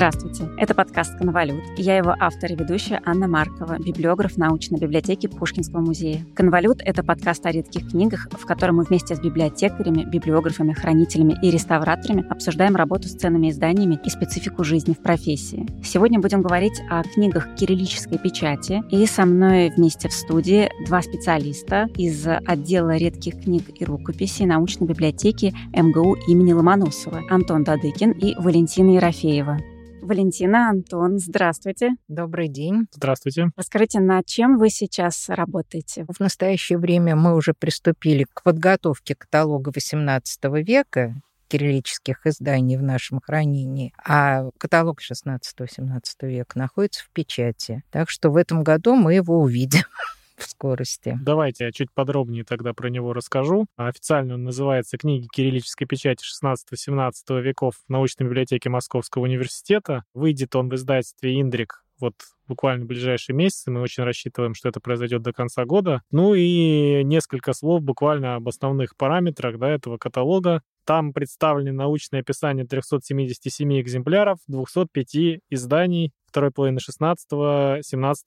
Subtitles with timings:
[0.00, 5.82] Здравствуйте, это подкаст «Конвалют», я его автор и ведущая Анна Маркова, библиограф научной библиотеки Пушкинского
[5.82, 6.24] музея.
[6.34, 11.50] «Конвалют»— это подкаст о редких книгах, в котором мы вместе с библиотекарями, библиографами, хранителями и
[11.50, 15.66] реставраторами обсуждаем работу с ценными изданиями и специфику жизни в профессии.
[15.84, 21.90] Сегодня будем говорить о книгах кириллической печати, и со мной вместе в студии два специалиста
[21.94, 28.94] из отдела редких книг и рукописей научной библиотеки МГУ имени Ломоносова Антон Дадыкин и Валентина
[28.94, 29.58] Ерофеева.
[30.02, 31.90] Валентина, Антон, здравствуйте.
[32.08, 32.86] Добрый день.
[32.92, 33.50] Здравствуйте.
[33.56, 36.06] Расскажите, над чем вы сейчас работаете?
[36.08, 41.14] В настоящее время мы уже приступили к подготовке каталога XVIII века
[41.48, 47.82] кириллических изданий в нашем хранении, а каталог 16-17 века находится в печати.
[47.90, 49.82] Так что в этом году мы его увидим
[50.40, 51.18] в скорости.
[51.22, 53.66] Давайте я чуть подробнее тогда про него расскажу.
[53.76, 60.04] Официально он называется «Книги кириллической печати 16-17 веков в научной библиотеке Московского университета».
[60.14, 62.14] Выйдет он в издательстве «Индрик» вот
[62.50, 63.70] буквально в ближайшие месяцы.
[63.70, 66.02] Мы очень рассчитываем, что это произойдет до конца года.
[66.10, 70.62] Ну и несколько слов буквально об основных параметрах да, этого каталога.
[70.84, 77.80] Там представлены научные описания 377 экземпляров, 205 изданий, второй половины 16-17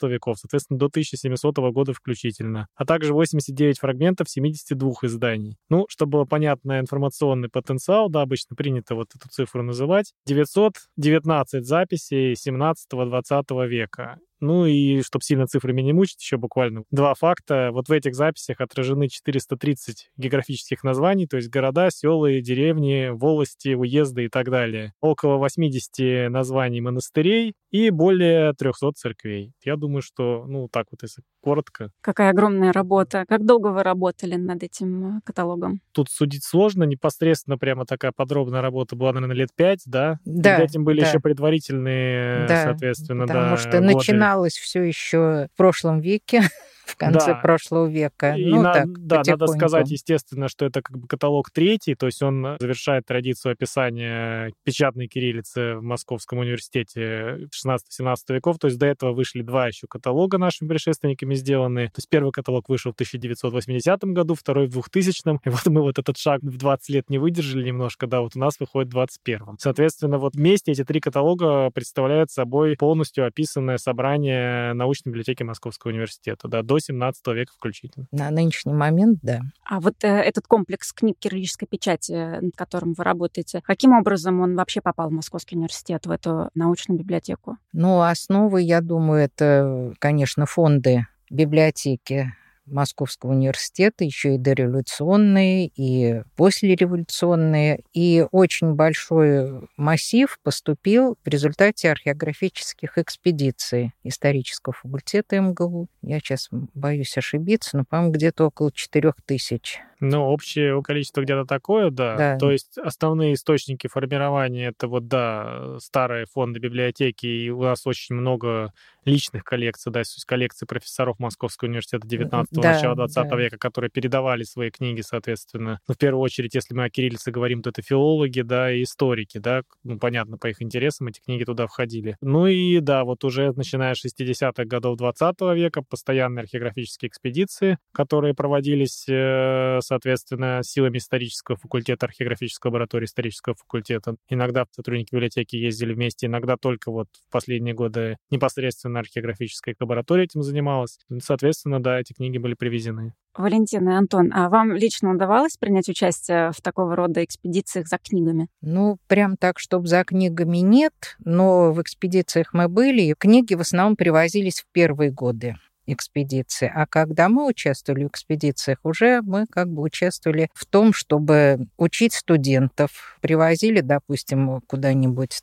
[0.10, 5.58] веков, соответственно, до 1700 года включительно, а также 89 фрагментов 72 изданий.
[5.70, 12.34] Ну, чтобы было понятно информационный потенциал, да, обычно принято вот эту цифру называть, 919 записей
[12.34, 14.13] 17-20 века.
[14.44, 17.70] Ну и, чтобы сильно цифрами не мучить, еще буквально два факта.
[17.72, 24.26] Вот в этих записях отражены 430 географических названий, то есть города, селы, деревни, волости, уезды
[24.26, 24.92] и так далее.
[25.00, 29.54] Около 80 названий монастырей и более 300 церквей.
[29.64, 31.92] Я думаю, что, ну, так вот, если коротко.
[32.02, 33.26] Какая огромная работа.
[33.28, 35.82] Как долго вы работали над этим э, каталогом?
[35.92, 36.84] Тут судить сложно.
[36.84, 40.20] Непосредственно прямо такая подробная работа была, наверное, лет пять, да?
[40.26, 40.58] Да.
[40.58, 41.08] Перед этим были да.
[41.08, 43.86] еще предварительные, да, соответственно, потому да, что годы.
[44.34, 46.44] Начиналось все еще в прошлом веке.
[46.86, 47.36] в конце Да.
[47.36, 48.36] прошлого века.
[48.36, 49.54] И ну, на- так, да, надо потихоньку.
[49.58, 55.08] сказать, естественно, что это как бы каталог третий, то есть он завершает традицию описания печатной
[55.08, 60.68] кириллицы в Московском университете 16-17 веков, то есть до этого вышли два еще каталога нашими
[60.68, 61.88] предшественниками сделанные.
[61.88, 65.14] То есть первый каталог вышел в 1980 году, второй в 2000
[65.46, 68.40] и вот мы вот этот шаг в 20 лет не выдержали немножко, да, вот у
[68.40, 74.74] нас выходит в 21 Соответственно, вот вместе эти три каталога представляют собой полностью описанное собрание
[74.74, 78.08] научной библиотеки Московского университета, да, до 17 века включительно.
[78.12, 79.42] На нынешний момент, да.
[79.64, 84.42] А вот э, этот комплекс книг кириллической печати, э, над которым вы работаете, каким образом
[84.42, 87.58] он вообще попал в Московский университет, в эту научную библиотеку?
[87.74, 92.34] Ну, основы, я думаю, это, конечно, фонды библиотеки
[92.66, 97.82] Московского университета, еще и дореволюционные, и послереволюционные.
[97.94, 105.88] И очень большой массив поступил в результате археографических экспедиций исторического факультета МГУ.
[106.02, 109.80] Я сейчас боюсь ошибиться, но, по-моему, где-то около 4 тысяч.
[110.04, 112.16] Ну, общее количество где-то такое, да.
[112.18, 112.38] Да.
[112.38, 118.16] То есть основные источники формирования это вот, да, старые фонды библиотеки, и у нас очень
[118.16, 118.74] много
[119.06, 123.36] личных коллекций, да, то есть коллекции профессоров Московского университета 19 Да, начала 20 да.
[123.36, 125.80] века, которые передавали свои книги, соответственно.
[125.88, 129.38] Ну, в первую очередь, если мы о кириллице говорим, то это филологи, да, и историки,
[129.38, 132.18] да, ну, понятно, по их интересам эти книги туда входили.
[132.22, 138.34] Ну и, да, вот уже начиная с 60-х годов 20 века постоянные археографические экспедиции, которые
[138.34, 144.16] проводились, э, соответственно, силами исторического факультета, археографической лаборатории исторического факультета.
[144.28, 150.42] Иногда сотрудники библиотеки ездили вместе, иногда только вот в последние годы непосредственно археографическая лаборатория этим
[150.42, 150.98] занималась.
[151.22, 153.14] Соответственно, да, эти книги были привезены.
[153.36, 158.48] Валентина и Антон, а вам лично удавалось принять участие в такого рода экспедициях за книгами?
[158.62, 160.94] Ну, прям так, чтобы за книгами нет,
[161.24, 165.56] но в экспедициях мы были, и книги в основном привозились в первые годы
[165.86, 166.72] экспедиции.
[166.74, 172.14] А когда мы участвовали в экспедициях, уже мы как бы участвовали в том, чтобы учить
[172.14, 173.18] студентов.
[173.22, 175.42] Привозили, допустим, куда-нибудь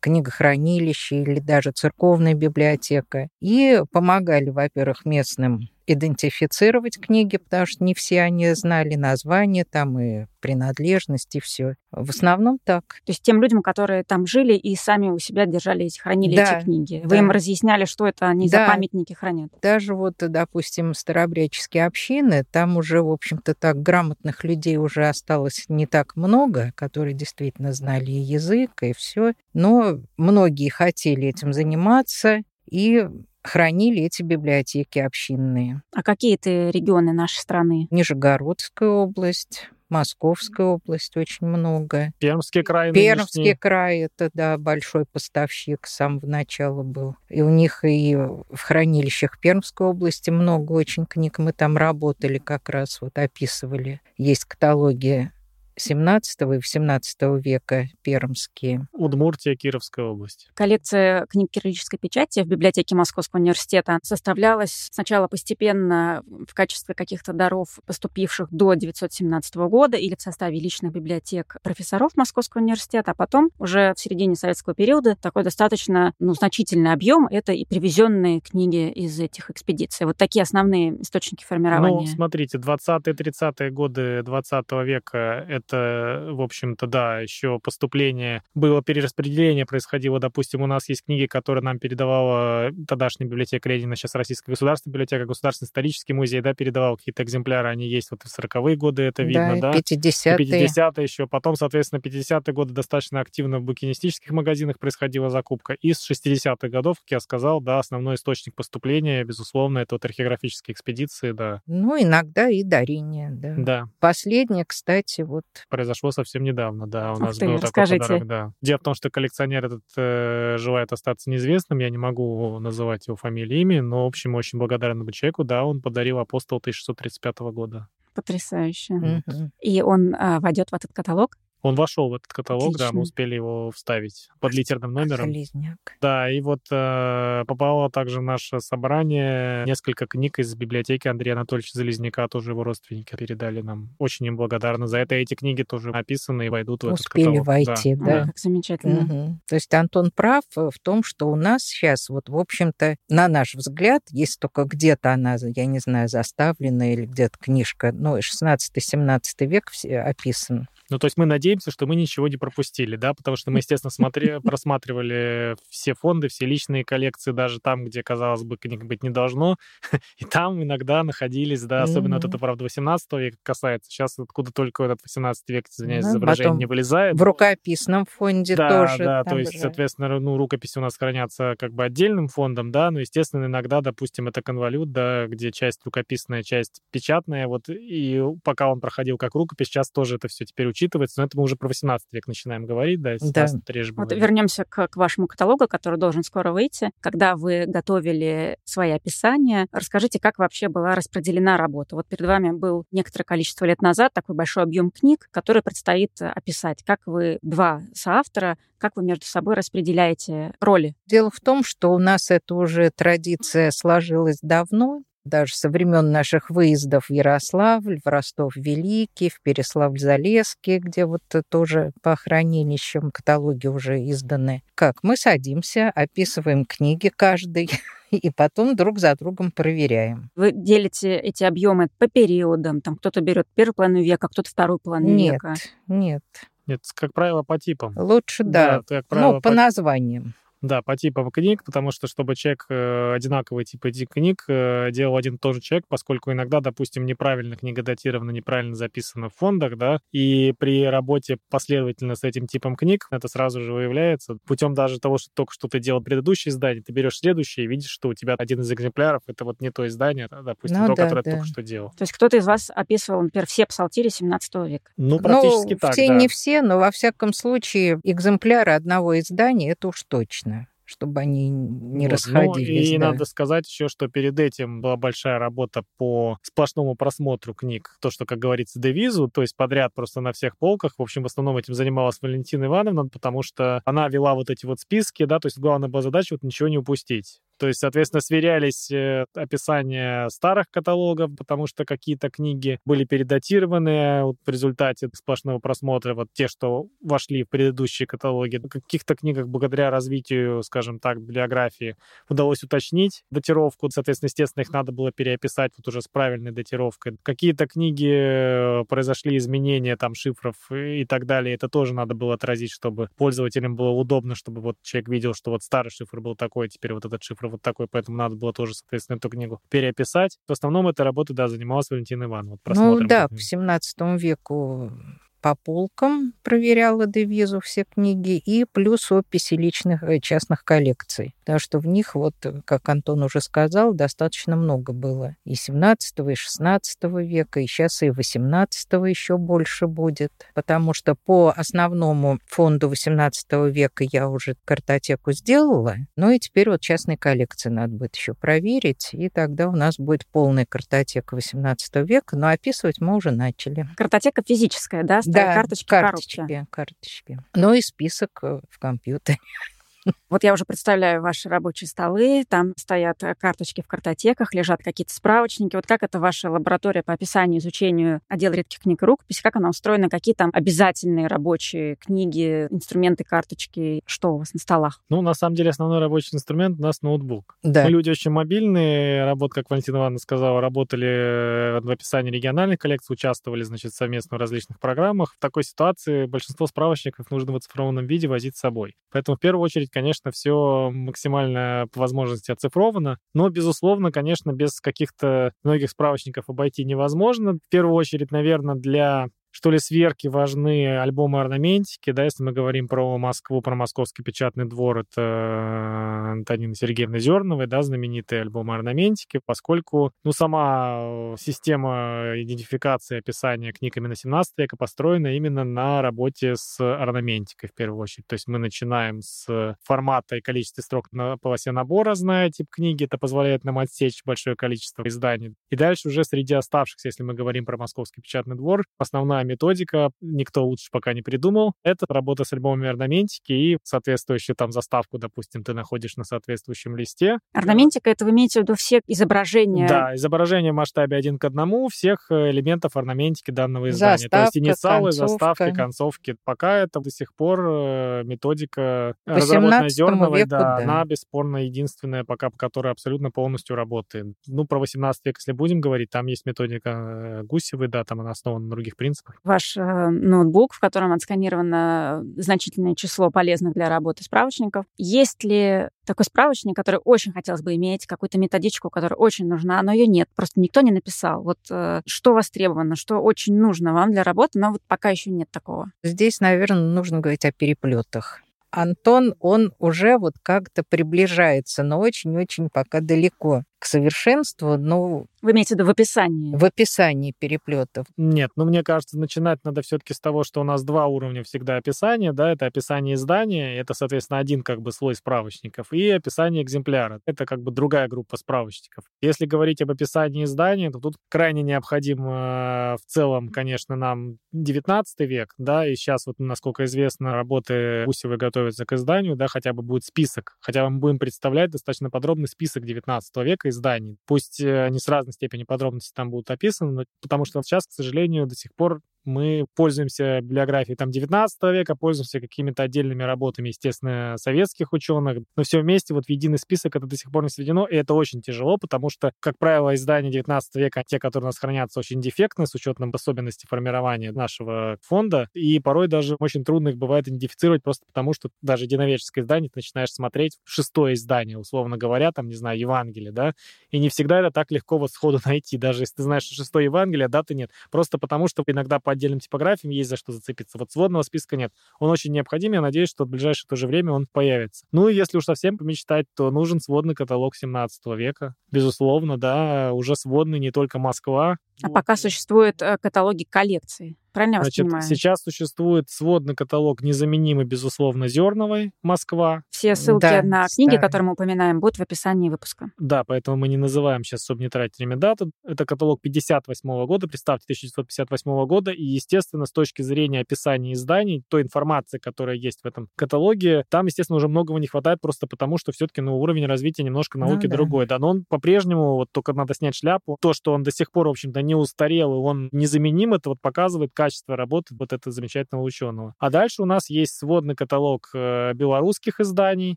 [0.00, 3.28] книгохранилище или даже церковная библиотека.
[3.40, 10.26] И помогали, во-первых, местным идентифицировать книги, потому что не все они знали названия там и
[10.40, 11.74] принадлежность, и все.
[11.92, 12.84] В основном так.
[13.04, 16.58] То есть тем людям, которые там жили и сами у себя держали эти, хранили Да,
[16.58, 17.00] эти книги.
[17.04, 17.18] Вы да.
[17.18, 18.66] им разъясняли, что это они Да.
[18.66, 19.50] за памятники хранят.
[19.60, 25.86] Даже вот, допустим, старообрядческие общины, там уже, в общем-то, так грамотных людей уже осталось не
[25.86, 29.32] так много, которые действительно знали и язык, и все.
[29.52, 32.38] Но многие хотели этим заниматься
[32.70, 33.08] и
[33.42, 35.82] хранили эти библиотеки общинные.
[35.94, 37.88] А какие это регионы нашей страны?
[37.90, 42.12] Нижегородская область, Московская область очень много.
[42.20, 43.56] Пермский край Пермский нынешний.
[43.56, 47.16] край, это, да, большой поставщик с самого начала был.
[47.28, 51.38] И у них и в хранилищах Пермской области много очень книг.
[51.38, 54.00] Мы там работали как раз, вот описывали.
[54.16, 55.32] Есть каталоги
[55.76, 58.86] 17 и 18 века пермские.
[58.92, 60.48] Удмуртия, Кировская область.
[60.54, 67.78] Коллекция книг кириллической печати в библиотеке Московского университета составлялась сначала постепенно в качестве каких-то даров,
[67.86, 73.94] поступивших до 917 года или в составе личных библиотек профессоров Московского университета, а потом уже
[73.96, 79.50] в середине советского периода такой достаточно ну, значительный объем— это и привезенные книги из этих
[79.50, 80.06] экспедиций.
[80.06, 82.00] Вот такие основные источники формирования.
[82.00, 90.18] Ну, смотрите, 20-30-е годы 20 века— это в общем-то, да, еще поступление, было перераспределение происходило,
[90.18, 95.24] допустим, у нас есть книги, которые нам передавала тогдашняя библиотека Ленина, сейчас Российская государственная библиотека,
[95.26, 99.60] Государственный исторический музей, да, передавал какие-то экземпляры, они есть вот в 40-е годы, это видно,
[99.60, 99.72] да.
[99.72, 100.36] 50-е.
[100.36, 106.10] 50-е еще, потом, соответственно, 50-е годы достаточно активно в букинистических магазинах происходила закупка, и с
[106.10, 111.62] 60-х годов, как я сказал, да, основной источник поступления, безусловно, это вот археографические экспедиции, да.
[111.66, 113.54] Ну, иногда и дарение, да.
[113.58, 113.88] Да.
[114.00, 117.98] Последнее, кстати, вот произошло совсем недавно, да, у нас ты, был расскажите.
[117.98, 118.52] такой подарок, да.
[118.62, 123.16] Дело в том, что коллекционер этот э, желает остаться неизвестным, я не могу называть его
[123.16, 127.38] фамилию и имя, но, в общем, очень благодарен был человеку, да, он подарил апостол 1635
[127.52, 127.88] года.
[128.14, 128.94] Потрясающе.
[128.94, 129.52] мгм.
[129.60, 131.36] И он а, войдет в этот каталог?
[131.62, 132.96] Он вошел в этот каталог, да, Отлично.
[132.96, 135.26] мы успели его вставить под литерным номером.
[135.26, 135.78] Железняк.
[136.00, 141.72] Да, и вот э, попало также в наше собрание несколько книг из библиотеки Андрея Анатольевича
[141.74, 143.90] Залезняка, тоже его родственники передали нам.
[143.98, 145.14] Очень им благодарны за это.
[145.14, 147.44] Эти книги тоже описаны и войдут в этот Успели каталог.
[147.44, 147.52] Да.
[147.52, 148.26] войти, Ой, да.
[148.26, 149.00] как замечательно.
[149.00, 149.40] Мгм.
[149.46, 153.28] То есть Антон прав э, в том, что у нас сейчас, вот, в общем-то, на
[153.28, 159.20] наш взгляд, есть только где-то она, я не знаю, заставлена или где-то книжка, ну, 16-17
[159.46, 160.68] век все описан.
[160.90, 163.90] Ну, то есть мы надеемся, что мы ничего не пропустили, да, потому что мы, естественно,
[163.90, 169.10] смотре, просматривали все фонды, все личные коллекции, даже там, где, казалось бы, книг быть не
[169.10, 169.56] должно,
[170.18, 172.30] и там иногда находились, да, особенно вот Мгм.
[172.30, 173.90] это, правда, 18 века касается.
[173.90, 177.16] Сейчас откуда только этот 18 век, извиняюсь, Да, изображение не вылезает.
[177.16, 179.04] В рукописном фонде да, тоже.
[179.04, 179.58] да, там то есть, же.
[179.58, 184.28] соответственно, ну, рукописи у нас хранятся как бы отдельным фондом, да, но, естественно, иногда, допустим,
[184.28, 189.68] это конвалют, да, где часть рукописная, часть печатная, вот, и пока он проходил как рукопись,
[189.68, 193.00] сейчас тоже это все теперь учитывается, но это мы уже про 18 век начинаем говорить,
[193.00, 196.90] да, 17 реже Вот вернемся к, к вашему каталогу, который должен скоро выйти.
[197.00, 201.96] Когда вы готовили свои описания, расскажите, как вообще была распределена работа.
[201.96, 206.28] Вот перед вами был некоторое количество лет назад такой большой объем книг, который предстоит э,
[206.28, 206.82] описать.
[206.84, 210.94] Как вы, два соавтора, как вы между собой распределяете роли?
[211.06, 216.50] Дело в том, что у нас эта уже традиция сложилась давно, даже со времен наших
[216.50, 223.98] выездов в Ярославль, в Ростов-Великий, в Переславль-Залесский, где вот э, тоже по хранилищам каталоги уже
[223.98, 224.62] изданы.
[224.74, 225.02] Как?
[225.02, 227.70] Мы садимся, описываем книги каждый,
[228.10, 230.30] и потом друг за другом проверяем.
[230.34, 232.80] Вы делите эти объемы по периодам.
[232.80, 235.54] Там кто-то берет первую половину века, кто-то вторую половину Нет, века.
[235.86, 236.22] нет.
[236.66, 237.94] Нет, как правило, по типам.
[237.96, 238.82] Лучше, да.
[238.86, 240.34] как правило, ну, по названиям.
[240.62, 245.16] Да, по типам книг, потому что, чтобы человек э, одинаковые типы ди- книг э, делал
[245.16, 249.76] один и тот же человек, поскольку иногда, допустим, неправильно книга датирована, неправильно записана в фондах,
[249.76, 254.36] да, и при работе последовательно с этим типом книг это сразу же выявляется.
[254.46, 257.90] Путем даже того, что только что ты делал предыдущее издание, ты берешь следующее и видишь,
[257.90, 260.94] что у тебя один из экземпляров это вот не то издание, да, допустим, Ну то,
[260.94, 261.30] да, которое да.
[261.32, 261.90] только что делал.
[261.96, 264.90] То есть кто-то из вас описывал, например, все псалтири 17 века.
[264.96, 266.14] Ну, практически ну, так, все, да.
[266.14, 270.49] не все, но во всяком случае экземпляры одного издания это уж точно,
[270.90, 272.12] чтобы они не Вот.
[272.12, 272.90] расходились.
[272.90, 273.10] Ну, и да.
[273.10, 277.96] надо сказать еще, что перед этим была большая работа по сплошному просмотру книг.
[278.00, 280.94] То, что, как говорится, девизу, то есть подряд просто на всех полках.
[280.98, 284.80] В общем, в основном этим занималась Валентина Ивановна, потому что она вела вот эти вот
[284.80, 287.40] списки, да, то есть главная была задача вот ничего не упустить.
[287.60, 294.48] То есть, соответственно, сверялись э, описания старых каталогов, потому что какие-то книги были передатированы в
[294.48, 298.56] результате сплошного просмотра, вот те, что вошли в предыдущие каталоги.
[298.56, 301.96] В каких-то книгах благодаря развитию, скажем так, библиографии
[302.30, 303.90] удалось уточнить датировку.
[303.90, 307.18] Соответственно, естественно, их надо было переописать вот уже с правильной датировкой.
[307.22, 311.56] Какие-то книги произошли изменения там шифров и так далее.
[311.56, 315.62] Это тоже надо было отразить, чтобы пользователям было удобно, чтобы вот человек видел, что вот
[315.62, 319.16] старый шифр был такой, теперь вот этот шифр вот такой, поэтому надо было тоже, соответственно,
[319.16, 320.38] эту книгу переописать.
[320.48, 322.58] В основном этой работой, да, занималась Валентина Ивановна.
[322.64, 324.92] Вот Ну да, по 17 веку
[325.40, 331.34] по полкам проверяла девизу все книги и плюс описи личных э, частных коллекций.
[331.40, 335.36] Потому что в них, вот, как Антон уже сказал, достаточно много было.
[335.44, 340.32] И 17 и 16 века, и сейчас и 18 еще больше будет.
[340.54, 346.80] Потому что по основному фонду 18 века я уже картотеку сделала, ну и теперь вот
[346.80, 352.36] частные коллекции надо будет еще проверить, и тогда у нас будет полная картотека 18 века,
[352.36, 353.86] но описывать мы уже начали.
[353.96, 355.20] Картотека физическая, да?
[355.32, 357.38] Да, карточки, карточки, карточки.
[357.54, 359.38] Ну и список э, в компьютере.
[360.30, 365.12] Вот я уже представляю ваши рабочие столы, там стоят э, карточки в картотеках, лежат какие-то
[365.12, 365.74] справочники.
[365.74, 369.70] Вот как это ваша лаборатория по описанию, изучению отдела редких книг и рукописи, как она
[369.70, 375.00] устроена, какие там обязательные рабочие книги, инструменты, карточки, что у вас на столах?
[375.08, 377.56] Ну, на самом деле, основной рабочий инструмент у нас ноутбук.
[377.62, 377.84] Да.
[377.84, 383.14] Мы люди очень мобильные, работ, как Валентина Ивановна сказала, работали э, в описании региональных коллекций,
[383.14, 385.34] участвовали, значит, совместно в различных программах.
[385.34, 388.96] В такой ситуации большинство справочников нужно в оцифрованном виде возить с собой.
[389.10, 395.52] Поэтому в первую очередь, конечно, все максимально по возможности оцифровано, но, безусловно, конечно, без каких-то
[395.64, 397.54] многих справочников обойти невозможно.
[397.54, 402.88] В первую очередь, наверное, для что ли, сверки важны альбомы орнаментики, да, если мы говорим
[402.88, 410.12] про Москву, про Московский печатный двор, это Антонина Сергеевна Зерновой, да, знаменитые альбомы орнаментики, поскольку,
[410.24, 417.68] ну, сама система идентификации описания книг именно 17 века построена именно на работе с орнаментикой,
[417.68, 418.26] в первую очередь.
[418.26, 423.04] То есть мы начинаем с формата и количества строк на полосе набора, зная тип книги,
[423.04, 425.54] это позволяет нам отсечь большое количество изданий.
[425.70, 430.64] И дальше уже среди оставшихся, если мы говорим про Московский печатный двор, основная методика, никто
[430.64, 431.72] лучше пока не придумал.
[431.82, 437.38] Это работа с альбомами орнаментики и соответствующую там заставку, допустим, ты находишь на соответствующем листе.
[437.52, 439.88] Орнаментика— это вы имеете в виду все изображения?
[439.88, 444.18] Да, изображение в масштабе один к одному всех э, элементов орнаментики данного издания.
[444.18, 445.28] Заставка, То есть инициалы, концовка.
[445.28, 446.36] заставки, концовки.
[446.44, 450.76] Пока это до сих пор э, методика разработанная Зерновой, веку, да, да.
[450.78, 454.34] она бесспорно единственная пока, которая абсолютно полностью работает.
[454.46, 458.30] Ну, про 18 век, если будем говорить, там есть методика э, Гусевой, да, там она
[458.30, 459.29] основана на других принципах.
[459.44, 464.84] Ваш э, ноутбук, в котором отсканировано значительное число полезных для работы справочников.
[464.96, 469.92] Есть ли такой справочник, который очень хотелось бы иметь, какую-то методичку, которая очень нужна, но
[469.92, 471.42] ее нет, просто никто не написал.
[471.42, 475.50] Вот э, что востребовано, что очень нужно вам для работы, но вот пока еще нет
[475.50, 475.92] такого.
[476.02, 478.40] Здесь, наверное, нужно говорить о переплетах.
[478.70, 485.74] Антон, он уже вот как-то приближается, но очень-очень пока далеко к совершенству, но Вы имеете
[485.74, 486.54] в виду в описании?
[486.54, 488.06] в описании переплетов.
[488.16, 491.78] Нет, ну мне кажется, начинать надо все-таки с того, что у нас два уровня всегда
[491.78, 497.20] описания, да, это описание издания, это, соответственно, один как бы слой справочников, и описание экземпляра,
[497.26, 499.04] это как бы другая группа справочников.
[499.22, 505.54] Если говорить об описании издания, то тут крайне необходимо в целом, конечно, нам 19 век,
[505.58, 510.04] да, и сейчас вот, насколько известно, работы Гусевой готовятся к изданию, да, хотя бы будет
[510.04, 514.18] список, хотя мы будем представлять достаточно подробный список 19 века изданий.
[514.26, 517.92] Пусть э, они с разной степени подробности там будут описаны, но потому что сейчас, к
[517.92, 524.34] сожалению, до сих пор мы пользуемся библиографией там 19 века, пользуемся какими-то отдельными работами, естественно,
[524.36, 527.86] советских ученых, но все вместе вот в единый список это до сих пор не сведено,
[527.86, 531.58] и это очень тяжело, потому что, как правило, издания 19 века, те, которые у нас
[531.58, 536.96] хранятся, очень дефектны с учетом особенностей формирования нашего фонда, и порой даже очень трудно их
[536.96, 542.32] бывает идентифицировать просто потому, что даже единовеческое издание ты начинаешь смотреть шестое издание, условно говоря,
[542.32, 543.54] там, не знаю, Евангелие, да,
[543.90, 546.86] и не всегда это так легко вот сходу найти, даже если ты знаешь, что шестое
[546.86, 550.78] Евангелие, а даты нет, просто потому, что иногда по отдельным типографиям есть за что зацепиться.
[550.78, 551.72] Вот сводного списка нет.
[551.98, 554.86] Он очень необходим, я надеюсь, что в ближайшее то же время он появится.
[554.92, 558.54] Ну и если уж совсем помечтать, то нужен сводный каталог 17 века.
[558.70, 561.56] Безусловно, да, уже сводный не только Москва.
[561.82, 564.18] А пока существуют э, каталоги коллекций.
[564.32, 565.02] Правильно я Значит, понимаю?
[565.04, 569.62] сейчас существует сводный каталог, незаменимый, безусловно, Зерновой, Москва.
[569.70, 571.00] Все ссылки Да, на книги, старые.
[571.00, 572.90] которые мы упоминаем, будут в описании выпуска.
[572.98, 575.50] Да, поэтому мы не называем сейчас, чтобы не тратить время дату.
[575.64, 578.90] Это каталог 58 года, представьте, 1958 года.
[578.90, 584.06] И, естественно, с точки зрения описания изданий, той информации, которая есть в этом каталоге, там,
[584.06, 587.66] естественно, уже многого не хватает просто потому, что все-таки ну, уровень развития немножко Ну науки
[587.66, 587.76] да.
[587.76, 588.06] другой.
[588.06, 590.36] Да, но он по-прежнему, вот только надо снять шляпу.
[590.40, 593.60] То, что он до сих пор, в общем-то, не устарел, и он незаменим, это вот
[593.60, 596.34] показывает качество работы вот этого замечательного ученого.
[596.38, 599.96] А дальше у нас есть сводный каталог э, белорусских изданий,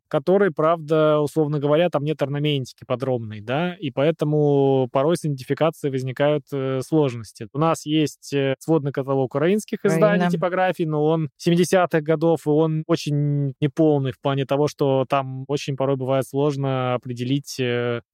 [0.07, 6.45] который, правда, условно говоря, там нет орнаментики подробной, да, и поэтому порой с идентификацией возникают
[6.53, 7.49] э, сложности.
[7.51, 10.29] У нас есть э, сводный каталог украинских изданий, Правильно.
[10.29, 15.75] типографий, но он 70-х годов, и он очень неполный в плане того, что там очень
[15.75, 17.59] порой бывает сложно определить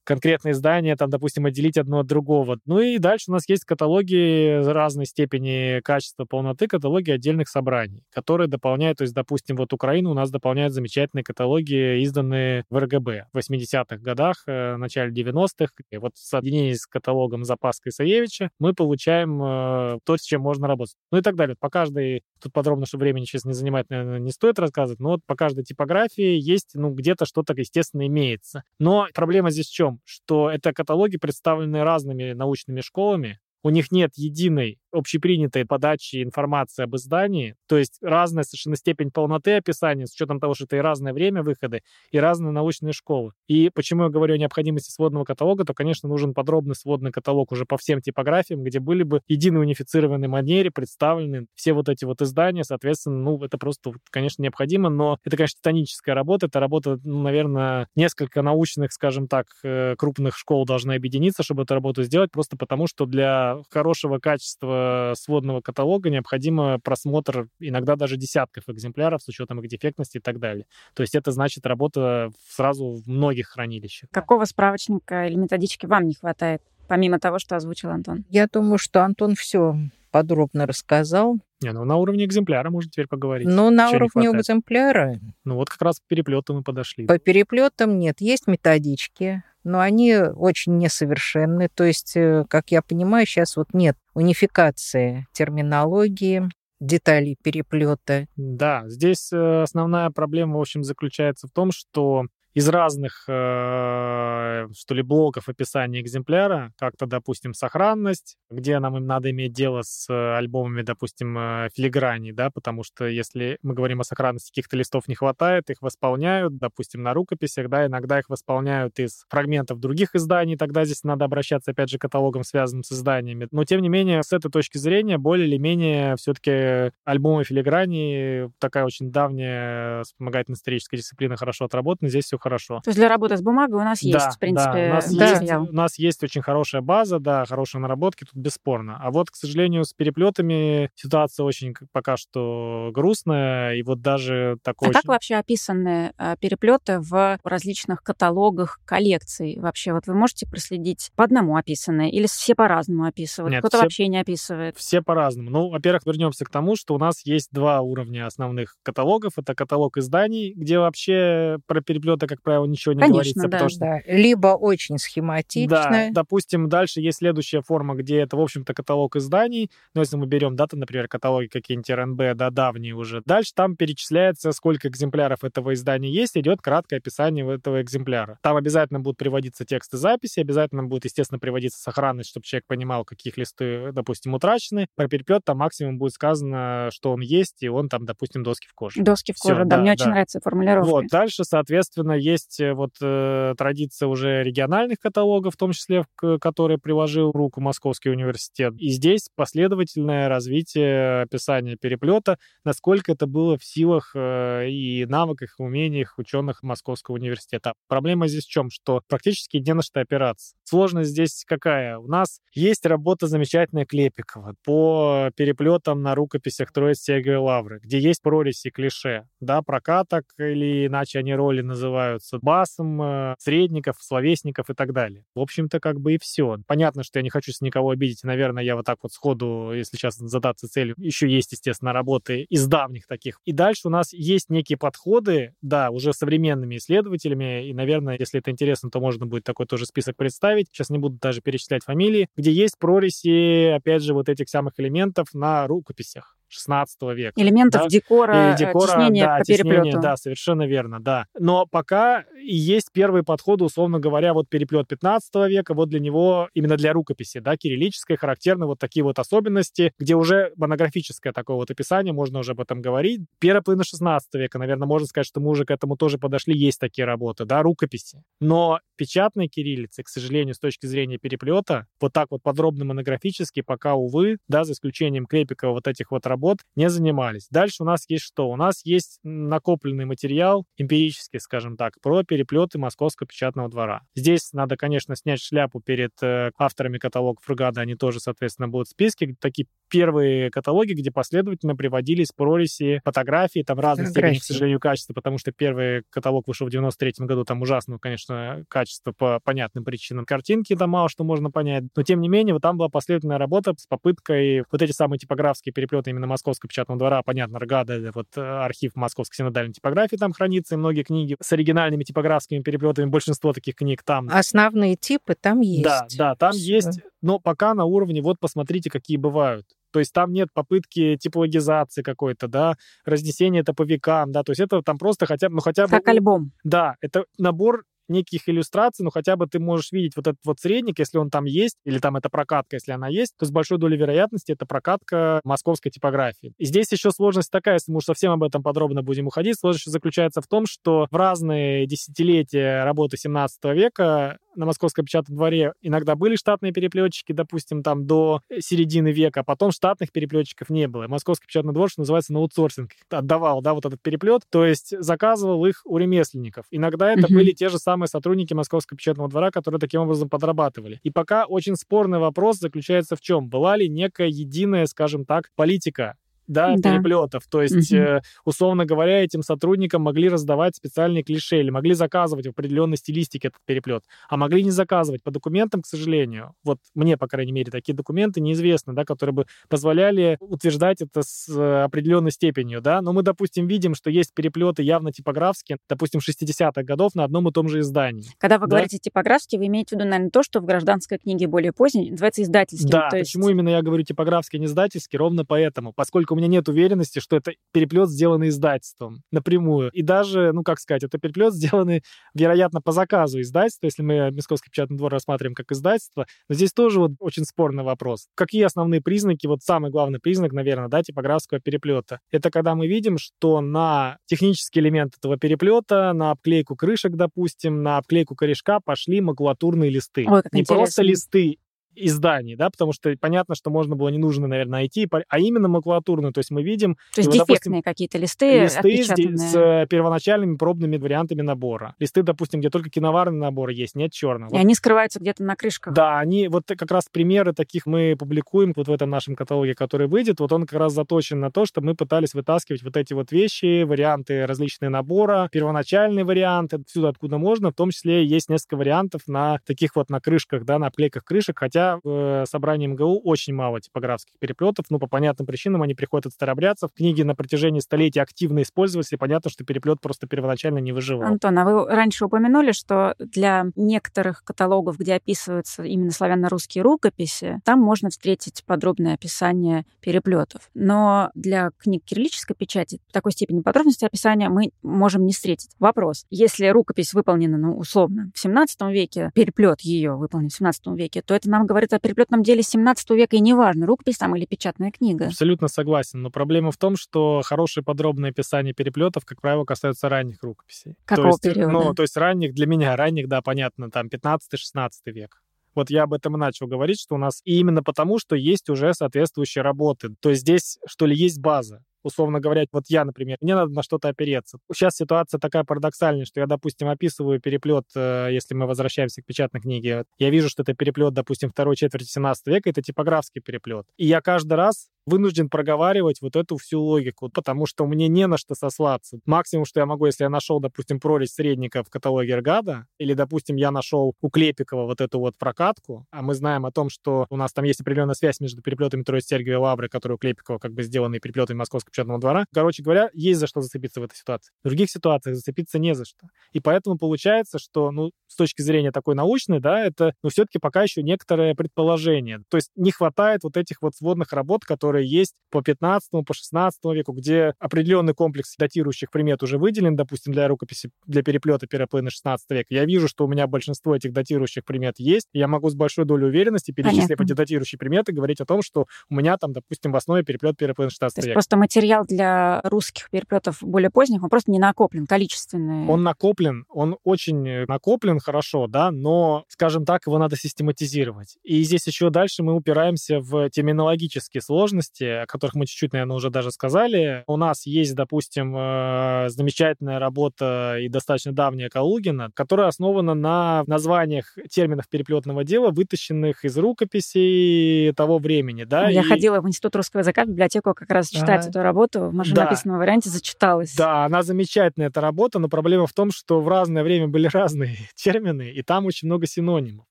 [0.02, 2.58] конкретное издание, там, допустим, отделить одно от другого.
[2.66, 8.04] Ну и дальше у нас есть каталоги разной степени качества качества, полноты каталоги отдельных собраний,
[8.10, 13.26] которые дополняют, то есть, допустим, вот Украина у нас дополняет замечательные каталоги, изданные в РГБ
[13.32, 15.72] в 80-х годах, э, начале 90-х.
[15.90, 20.66] И вот в соединении с каталогом Запаска Исаевича мы получаем э, то, с чем можно
[20.66, 20.96] работать.
[21.12, 21.56] Ну и так далее.
[21.58, 25.20] По каждой, тут подробно, что времени сейчас не занимать, наверное, не стоит рассказывать, но вот
[25.26, 28.62] по каждой типографии есть, ну, где-то что-то, естественно, имеется.
[28.78, 30.00] Но проблема здесь в чем?
[30.04, 36.96] Что это каталоги, представленные разными научными школами, у них нет единой общепринятой подачи информации об
[36.96, 41.12] издании, то есть разная совершенно степень полноты описания, с учетом того, что это и разное
[41.12, 41.80] время выхода,
[42.10, 43.32] и разные научные школы.
[43.48, 47.64] И почему я говорю о необходимости сводного каталога, то, конечно, нужен подробный сводный каталог уже
[47.64, 52.64] по всем типографиям, где были бы единой унифицированной манере представлены все вот эти вот издания,
[52.64, 57.88] соответственно, ну, это просто, конечно, необходимо, но это, конечно, титаническая работа, это работа, ну, наверное,
[57.94, 62.86] несколько научных, скажем так, э, крупных школ должны объединиться, чтобы эту работу сделать, просто потому
[62.86, 64.79] что для хорошего качества
[65.16, 70.66] сводного каталога необходимо просмотр иногда даже десятков экземпляров с учетом их дефектности и так далее.
[70.94, 74.10] То есть это значит работа сразу в многих хранилищах.
[74.10, 78.24] Какого справочника или методички вам не хватает, помимо того, что озвучил Антон?
[78.30, 79.76] Я думаю, что Антон все
[80.10, 81.36] подробно рассказал.
[81.60, 83.46] Не, ну на уровне экземпляра можно теперь поговорить.
[83.46, 85.20] Ну, на уровне экземпляра.
[85.44, 87.06] Ну, вот как раз к переплету мы подошли.
[87.06, 91.68] По переплетам нет, есть методички, но они очень несовершенны.
[91.72, 96.48] То есть, э, как я понимаю, сейчас вот нет унификации терминологии,
[96.80, 98.26] деталей переплета.
[98.34, 104.94] Да, здесь э, основная проблема, в общем, заключается в том, что из разных, э, что
[104.94, 110.36] ли, блоков описания экземпляра, как-то, допустим, сохранность, где нам им надо иметь дело с э,
[110.36, 115.14] альбомами, допустим, э, филиграни, да, потому что если мы говорим о сохранности, каких-то листов не
[115.14, 120.84] хватает, их восполняют, допустим, на рукописях, да, иногда их восполняют из фрагментов других изданий, тогда
[120.84, 123.46] здесь надо обращаться, опять же, к каталогам, связанным с изданиями.
[123.52, 128.84] Но, тем не менее, с этой точки зрения, более или менее, все-таки альбомы филиграни, такая
[128.84, 132.80] очень давняя вспомогательно-историческая дисциплина, хорошо отработана, здесь все хорошо.
[132.80, 135.10] То есть для работы с бумагой у нас есть, да, в принципе, да, у нас,
[135.10, 138.98] есть, у нас есть очень хорошая база, да, хорошие наработки, тут бесспорно.
[139.00, 144.88] А вот, к сожалению, с переплетами ситуация очень пока что грустная, и вот даже такой...
[144.88, 145.00] А очень...
[145.00, 149.58] как вообще описаны э, переплеты в различных каталогах коллекций?
[149.58, 153.58] Вообще, вот вы можете проследить по одному описанные или все по-разному описывают?
[153.58, 153.84] Кто-то все...
[153.84, 154.76] вообще не описывает?
[154.76, 155.50] Все по-разному.
[155.50, 159.32] Ну, во-первых, вернемся к тому, что у нас есть два уровня основных каталогов.
[159.36, 163.42] Это каталог изданий, где вообще про переплеты как правило, ничего не Конечно, говорится.
[163.42, 163.48] Да.
[163.48, 163.80] Потому что...
[163.80, 164.00] да.
[164.06, 165.90] Либо очень схематично.
[165.90, 169.70] Да, допустим, дальше есть следующая форма, где это, в общем-то, каталог изданий.
[169.94, 173.22] Но если мы берем даты, например, каталоги какие-нибудь РНБ, да, давние уже.
[173.26, 178.38] Дальше там перечисляется, сколько экземпляров этого издания есть, идет краткое описание этого экземпляра.
[178.42, 183.36] Там обязательно будут приводиться тексты записи, обязательно будет, естественно, приводиться сохранность, чтобы человек понимал, каких
[183.36, 184.86] листы, допустим, утрачены.
[184.94, 188.74] Про переплет там максимум будет сказано, что он есть, и он там, допустим, доски в
[188.74, 189.02] коже.
[189.02, 190.02] Доски в коже, Всё, да, да, мне да.
[190.02, 190.90] очень нравится формулировка.
[190.90, 196.38] Вот, дальше, соответственно, есть э, вот э, традиция уже региональных каталогов, в том числе, к
[196.38, 198.74] которой приложил руку Московский университет.
[198.78, 205.62] И здесь последовательное развитие описания переплета, насколько это было в силах э, и навыках, и
[205.62, 207.74] умениях ученых Московского университета.
[207.88, 208.70] Проблема здесь в чем?
[208.70, 210.54] Что практически не на что опираться.
[210.64, 211.98] Сложность здесь какая?
[211.98, 218.22] У нас есть работа замечательная Клепикова по переплетам на рукописях Троиц Сегой Лавры, где есть
[218.22, 221.62] прориси клише, да, прокаток или иначе они роли
[222.10, 225.24] называются, басом, э, средников, словесников и так далее.
[225.34, 226.58] В общем-то, как бы и все.
[226.66, 229.96] Понятно, что я не хочу с никого обидеть, наверное, я вот так вот сходу, если
[229.96, 233.40] сейчас задаться целью, еще есть, естественно, работы из давних таких.
[233.44, 238.50] И дальше у нас есть некие подходы, да, уже современными исследователями, и, наверное, если это
[238.50, 240.68] интересно, то можно будет такой тоже список представить.
[240.72, 245.28] Сейчас не буду даже перечислять фамилии, где есть прорези, опять же, вот этих самых элементов
[245.32, 246.39] на рукописях.
[246.50, 247.40] 16 века.
[247.40, 247.88] Элементов да?
[247.88, 251.26] декора, и декора теснения да, по теснение, Да, совершенно верно, да.
[251.38, 256.48] Но пока и есть первые подходы, условно говоря, вот переплет 15 века, вот для него,
[256.54, 261.70] именно для рукописи, да, кириллической, характерны вот такие вот особенности, где уже монографическое такое вот
[261.70, 263.20] описание, можно уже об этом говорить.
[263.38, 266.80] Первая половина 16 века, наверное, можно сказать, что мы уже к этому тоже подошли, есть
[266.80, 268.22] такие работы, да, рукописи.
[268.40, 273.94] Но печатной кириллицы, к сожалению, с точки зрения переплета, вот так вот подробно монографически, пока,
[273.94, 277.48] увы, да, за исключением Крепикова, вот этих вот работ, работ не занимались.
[277.50, 278.48] Дальше у нас есть что?
[278.48, 284.02] У нас есть накопленный материал, эмпирический, скажем так, про переплеты Московского печатного двора.
[284.14, 288.90] Здесь надо, конечно, снять шляпу перед э, авторами каталогов Фрегада, они тоже, соответственно, будут в
[288.92, 289.34] списке.
[289.38, 295.36] Такие первые каталоги, где последовательно приводились пролиси фотографии, там разных степени, к сожалению, качества, потому
[295.38, 300.24] что первый каталог вышел в 93 году, там ужасного, конечно, качества по понятным причинам.
[300.24, 303.74] Картинки там мало что можно понять, но тем не менее, вот там была последовательная работа
[303.76, 308.40] с попыткой вот эти самые типографские переплеты именно Московского печатного двора, понятно, РГАДа, вот э,
[308.40, 313.74] архив Московской синодальной типографии там хранится, и многие книги с оригинальными типографскими переплетами, большинство таких
[313.76, 314.28] книг там.
[314.30, 315.84] Основные типы там есть.
[315.84, 316.76] Да, да, там Все.
[316.76, 319.66] есть, но пока на уровне, вот посмотрите, какие бывают.
[319.92, 324.60] То есть там нет попытки типологизации какой-то, да, разнесения это по векам, да, то есть
[324.60, 325.90] это там просто хотя бы, ну хотя бы...
[325.90, 326.52] Как альбом.
[326.64, 330.98] Да, это набор неких иллюстраций, ну хотя бы ты можешь видеть вот этот вот средник,
[330.98, 333.96] если он там есть, или там эта прокатка, если она есть, то с большой долей
[333.96, 336.52] вероятности это прокатка московской типографии.
[336.58, 339.90] И здесь еще сложность такая, если мы уж совсем об этом подробно будем уходить, сложность
[339.90, 346.14] заключается в том, что в разные десятилетия работы 17 века на Московском печатном дворе иногда
[346.14, 351.08] были штатные переплетчики, допустим, там до середины века, а потом штатных переплетчиков не было.
[351.08, 355.64] Московский печатный двор, что называется, на аутсорсинг отдавал, да, вот этот переплет, то есть заказывал
[355.66, 356.66] их у ремесленников.
[356.70, 357.34] Иногда это uh-huh.
[357.34, 361.00] были те же самые сотрудники Московского печатного двора, которые таким образом подрабатывали.
[361.02, 363.48] И пока очень спорный вопрос заключается в чем?
[363.48, 366.16] Была ли некая единая, скажем так, политика
[366.50, 366.94] да, да.
[366.94, 367.44] переплетов.
[367.48, 368.00] То есть, угу.
[368.00, 373.48] э, условно говоря, этим сотрудникам могли раздавать специальные клише или могли заказывать в определенной стилистике
[373.48, 375.22] этот переплет, а могли не заказывать.
[375.22, 379.46] По документам, к сожалению, вот мне, по крайней мере, такие документы неизвестны, да, которые бы
[379.68, 383.00] позволяли утверждать это с э, определенной степенью, да.
[383.00, 387.52] Но мы, допустим, видим, что есть переплеты явно типографские, допустим, 60-х годов на одном и
[387.52, 388.24] том же издании.
[388.38, 388.70] Когда вы да?
[388.70, 392.42] говорите типографские, вы имеете в виду, наверное, то, что в гражданской книге более поздней называется
[392.42, 392.90] издательским.
[392.90, 393.32] Да, есть...
[393.32, 395.16] почему именно я говорю типографский, не издательский?
[395.16, 395.92] Ровно поэтому.
[395.92, 399.90] Поскольку меня нет уверенности, что это переплет, сделанный издательством напрямую.
[399.92, 402.02] И даже, ну, как сказать, это переплет, сделанный,
[402.34, 406.26] вероятно, по заказу издательства, если мы Московский печатный двор рассматриваем как издательство.
[406.48, 408.26] Но здесь тоже вот очень спорный вопрос.
[408.34, 412.20] Какие основные признаки, вот самый главный признак, наверное, да, типографского переплета?
[412.30, 417.98] Это когда мы видим, что на технический элемент этого переплета, на обклейку крышек, допустим, на
[417.98, 420.26] обклейку корешка пошли макулатурные листы.
[420.28, 420.76] Ой, Не интересно.
[420.76, 421.58] просто листы
[421.94, 426.32] изданий, да, потому что понятно, что можно было не нужно, наверное, найти, а именно макулатурную,
[426.32, 426.96] то есть мы видим...
[427.14, 431.94] То есть дефектные какие-то листы Листы с, с первоначальными пробными вариантами набора.
[431.98, 434.50] Листы, допустим, где только киноварный набор есть, нет черного.
[434.50, 434.60] И вот.
[434.60, 435.94] они скрываются где-то на крышках.
[435.94, 440.06] Да, они, вот как раз примеры таких мы публикуем вот в этом нашем каталоге, который
[440.06, 443.32] выйдет, вот он как раз заточен на то, что мы пытались вытаскивать вот эти вот
[443.32, 449.22] вещи, варианты различные набора, первоначальный вариант, отсюда откуда можно, в том числе есть несколько вариантов
[449.26, 453.54] на таких вот на крышках, да, на обклейках крышек, хотя хотя в собрании МГУ очень
[453.54, 456.90] мало типографских переплетов, ну, по понятным причинам они приходят от старобрядцев.
[456.94, 461.24] Книги на протяжении столетий активно использовались, и понятно, что переплет просто первоначально не выживал.
[461.24, 467.80] Антон, а вы раньше упомянули, что для некоторых каталогов, где описываются именно славяно-русские рукописи, там
[467.80, 470.70] можно встретить подробное описание переплетов.
[470.74, 475.70] Но для книг кириллической печати такой степени подробности описания мы можем не встретить.
[475.78, 476.24] Вопрос.
[476.30, 481.34] Если рукопись выполнена, ну, условно, в 17 веке, переплет ее выполнен в 17 веке, то
[481.34, 485.26] это нам говорит о переплетном деле 17 века, и неважно, рукопись там или печатная книга.
[485.26, 490.42] Абсолютно согласен, но проблема в том, что хорошее подробное описание переплетов, как правило, касаются ранних
[490.42, 490.96] рукописей.
[491.04, 491.72] Какого то есть, периода?
[491.72, 495.40] Ну, то есть ранних, для меня ранних, да, понятно, там 15-16 век.
[495.76, 498.68] Вот я об этом и начал говорить, что у нас и именно потому, что есть
[498.68, 500.16] уже соответствующие работы.
[500.18, 503.82] То есть здесь, что ли, есть база условно говоря, вот я, например, мне надо на
[503.82, 504.58] что-то опереться.
[504.72, 509.60] Сейчас ситуация такая парадоксальная, что я, допустим, описываю переплет, э, если мы возвращаемся к печатной
[509.60, 513.86] книге, я вижу, что это переплет, допустим, второй четверти 17 века, это типографский переплет.
[513.96, 518.38] И я каждый раз вынужден проговаривать вот эту всю логику, потому что мне не на
[518.38, 519.18] что сослаться.
[519.26, 523.56] Максимум, что я могу, если я нашел, допустим, прорезь средника в каталоге Эргада, или, допустим,
[523.56, 527.36] я нашел у Клепикова вот эту вот прокатку, а мы знаем о том, что у
[527.36, 530.72] нас там есть определенная связь между переплетами Троиц Сергия и Лавры, которые у Клепикова как
[530.72, 532.46] бы сделаны переплетами Московского печатного двора.
[532.54, 534.52] Короче говоря, есть за что зацепиться в этой ситуации.
[534.62, 536.28] В других ситуациях зацепиться не за что.
[536.52, 540.82] И поэтому получается, что, ну, с точки зрения такой научной, да, это, ну, все-таки пока
[540.82, 542.42] еще некоторое предположение.
[542.48, 546.34] То есть не хватает вот этих вот сводных работ, которые которые есть по 15 по
[546.34, 551.86] 16 веку, где определенный комплекс датирующих примет уже выделен, допустим, для рукописи, для переплета первой
[551.86, 552.66] половины 16 века.
[552.70, 556.04] Я вижу, что у меня большинство этих датирующих примет есть, и я могу с большой
[556.04, 559.96] долей уверенности, перечислив эти датирующие приметы, говорить о том, что у меня там, допустим, в
[559.96, 561.34] основе переплет первой половины 16 То века.
[561.34, 565.86] просто материал для русских переплетов более поздних, он просто не накоплен, количественный.
[565.88, 571.38] Он накоплен, он очень накоплен хорошо, да, но, скажем так, его надо систематизировать.
[571.42, 576.16] И здесь еще дальше мы упираемся в терминологические сложности, сложности, о которых мы чуть-чуть, наверное,
[576.16, 577.24] уже даже сказали.
[577.26, 584.36] У нас есть, допустим, э, замечательная работа и достаточно давняя Калугина, которая основана на названиях
[584.50, 588.64] терминов переплетного дела, вытащенных из рукописей того времени.
[588.64, 588.88] Да?
[588.88, 589.04] Я и...
[589.04, 591.48] ходила в Институт русского языка, в библиотеку как раз читать а...
[591.48, 592.78] эту работу в машинописном да.
[592.78, 593.74] варианте, зачиталась.
[593.76, 597.76] Да, она замечательная, эта работа, но проблема в том, что в разное время были разные
[597.94, 599.86] термины, и там очень много синонимов.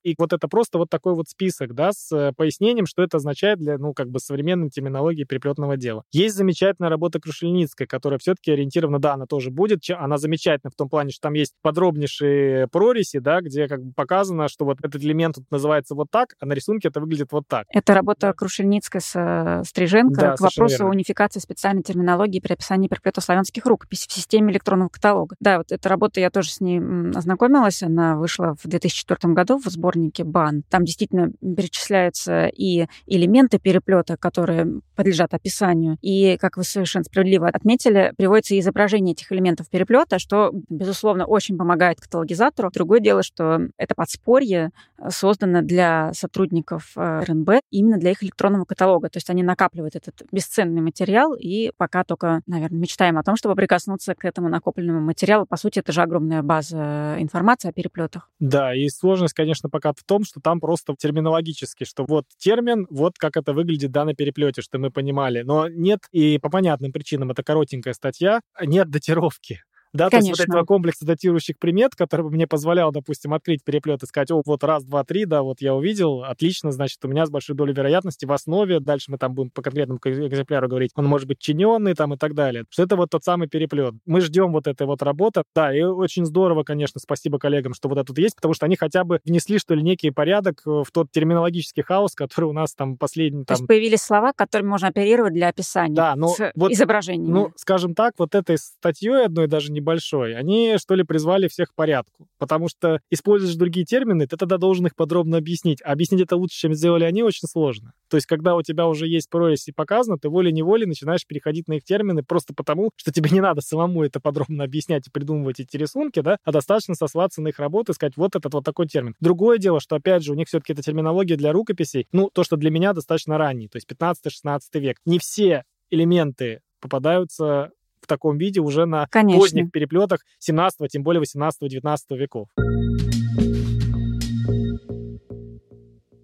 [0.02, 3.58] И вот это просто вот такой вот список, да, с э, пояснением, что это означает
[3.58, 6.04] для, ну, как бы современной терминологии переплетного дела.
[6.10, 10.88] Есть замечательная работа Крушельницкой, которая все-таки ориентирована, да, она тоже будет, она замечательна в том
[10.88, 15.36] плане, что там есть подробнейшие прореси, да, где как бы показано, что вот этот элемент
[15.50, 17.66] называется вот так, а на рисунке это выглядит вот так.
[17.70, 18.32] Это работа да.
[18.32, 20.90] Крушельницкой с э, Стриженко да, к вопросу верно.
[20.90, 25.36] унификации специальной терминологии при описании переплетов славянских рукописей в системе электронного каталога.
[25.40, 26.80] Да, вот эта работа, я тоже с ней
[27.14, 30.62] ознакомилась, она вышла в 2004 году в сборнике БАН.
[30.70, 38.12] Там действительно перечисляются и элементы переплета, которые подлежат описанию, и, как вы совершенно справедливо отметили,
[38.16, 42.70] приводится изображение этих элементов переплета, что, безусловно, очень помогает каталогизатору.
[42.72, 48.64] Другое дело, что это подспорье э, создано для сотрудников э, РНБ именно для их электронного
[48.64, 49.08] каталога.
[49.08, 53.54] То есть они накапливают этот бесценный материал и пока только, наверное, мечтаем о том, чтобы
[53.54, 55.46] прикоснуться к этому накопленному материалу.
[55.46, 58.30] По сути, это же огромная база информации о переплетах.
[58.38, 63.18] Да, и сложность, конечно, пока в том, что там просто терминологически, что вот термин, вот
[63.18, 65.42] как это выглядит да, на переплете, что мы понимали.
[65.42, 69.62] Но нет, и по понятным причинам, это коротенькая статья, нет датировки.
[69.92, 70.10] Да, Конечно.
[70.10, 74.06] то есть вот этого комплекса датирующих примет, который бы мне позволял, допустим, открыть переплет и
[74.06, 77.30] сказать, о, вот раз, два, три, да, вот я увидел, отлично, значит, у меня с
[77.30, 81.26] большой долей вероятности в основе, дальше мы там будем по конкретному экземпляру говорить, он может
[81.26, 82.64] быть чиненный там и так далее.
[82.70, 83.94] Что это вот тот самый переплет.
[84.06, 85.42] Мы ждем вот этой вот работы.
[85.54, 88.76] Да, и очень здорово, конечно, спасибо коллегам, что вот это тут есть, потому что они
[88.76, 92.96] хотя бы внесли, что ли, некий порядок в тот терминологический хаос, который у нас там
[92.96, 93.44] последний...
[93.44, 93.56] Там...
[93.56, 97.32] То есть появились слова, которыми можно оперировать для описания да, но с вот, изображениями.
[97.32, 101.70] Ну, скажем так, вот этой статьей одной даже не небольшой, они, что ли, призвали всех
[101.70, 102.28] к порядку.
[102.38, 105.80] Потому что используешь другие термины, ты тогда должен их подробно объяснить.
[105.82, 107.92] А объяснить это лучше, чем сделали они, очень сложно.
[108.08, 111.74] То есть, когда у тебя уже есть прорезь и показано, ты волей-неволей начинаешь переходить на
[111.74, 115.76] их термины просто потому, что тебе не надо самому это подробно объяснять и придумывать эти
[115.76, 119.14] рисунки, да, а достаточно сослаться на их работу и сказать, вот этот вот такой термин.
[119.20, 122.56] Другое дело, что, опять же, у них все-таки эта терминология для рукописей, ну, то, что
[122.56, 124.98] для меня достаточно ранний, то есть 15-16 век.
[125.04, 127.70] Не все элементы попадаются
[128.10, 129.40] таком виде уже на Конечно.
[129.40, 132.48] поздних переплетах 17, тем более 18-19 веков.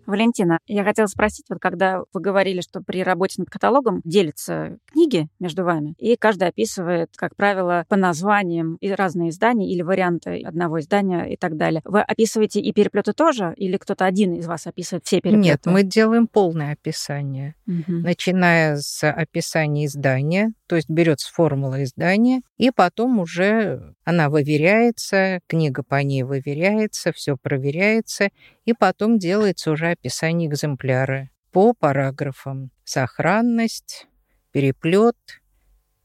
[0.06, 5.28] Валентина, я хотела спросить, вот когда вы говорили, что при работе над каталогом делятся книги
[5.38, 10.80] между вами, и каждый описывает, как правило, по названиям и разные издания или варианты одного
[10.80, 11.82] издания и так далее.
[11.84, 15.48] Вы описываете и переплеты тоже, или кто-то один из вас описывает все переплеты?
[15.48, 17.92] Нет, мы делаем полное описание, угу.
[17.92, 25.82] начиная с описания издания, то есть берется формула издания, и потом уже она выверяется, книга
[25.82, 28.30] по ней выверяется, все проверяется,
[28.64, 32.70] и потом делается уже описание экземпляра по параграфам.
[32.84, 34.06] Сохранность,
[34.52, 35.16] переплет,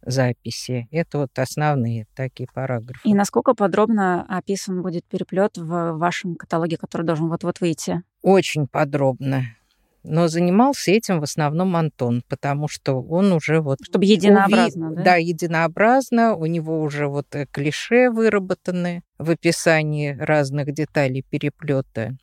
[0.03, 0.87] записи.
[0.91, 3.07] Это вот основные такие параграфы.
[3.07, 8.01] И насколько подробно описан будет переплет в вашем каталоге, который должен вот-вот выйти?
[8.21, 9.43] Очень подробно.
[10.03, 13.77] Но занимался этим в основном Антон, потому что он уже вот...
[13.83, 14.95] Чтобы единообразно, уви...
[14.95, 15.03] да?
[15.03, 16.33] Да, единообразно.
[16.35, 22.17] У него уже вот э, клише выработаны в описании разных деталей переплета.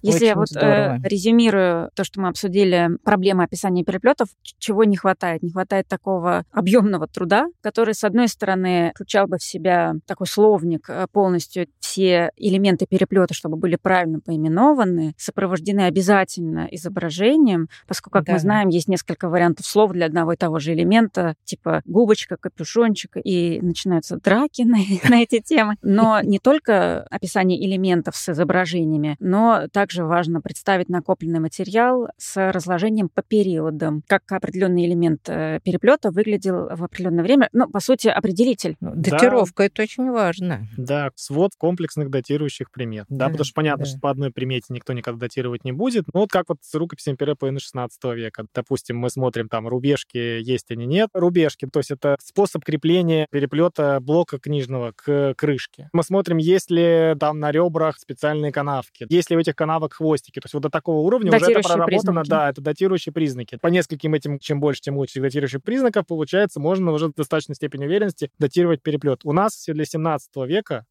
[0.00, 4.96] Если Очень я вот э, резюмирую то, что мы обсудили, проблемы описания переплетов, чего не
[4.96, 5.42] хватает?
[5.42, 10.88] Не хватает такого объемного труда, который, с одной стороны, включал бы в себя такой словник
[10.88, 18.32] э, полностью все элементы переплета, чтобы были правильно поименованы, сопровождены обязательно изображением, поскольку, как да.
[18.34, 23.16] мы знаем, есть несколько вариантов слов для одного и того же элемента, типа губочка, капюшончик,
[23.22, 25.76] и начинаются драки на, на эти темы.
[25.82, 33.08] Но не только описание элементов с изображениями, но также важно представить накопленный материал с разложением
[33.08, 37.48] по периодам, как определенный элемент э, переплета выглядел в определенное время.
[37.52, 38.76] Ну, по сути, определитель.
[38.80, 39.66] Ну, датировка да.
[39.66, 40.66] это очень важно.
[40.76, 43.06] Да, свод комплексных датирующих примет.
[43.08, 43.90] Да, да потому что понятно, да.
[43.90, 46.04] что по одной примете никто никогда датировать не будет.
[46.12, 48.44] Ну, вот как вот с рукописями перепоина 16 века.
[48.54, 51.08] Допустим, мы смотрим там рубежки, есть они, нет.
[51.14, 55.88] Рубежки, то есть это способ крепления переплета блока книжного к крышке.
[55.92, 60.40] Мы смотрим, есть ли там на ребрах специальные канавки, есть ли в этих канавок хвостики.
[60.40, 61.86] То есть вот до такого уровня уже это проработано.
[61.86, 62.28] Признаки.
[62.28, 63.58] Да, это датирующие признаки.
[63.62, 67.86] По нескольким этим, чем больше, тем лучше датирующих признаков, получается, можно уже в достаточной степени
[67.86, 69.20] уверенности датировать переплет.
[69.22, 70.84] У нас все для 17 века,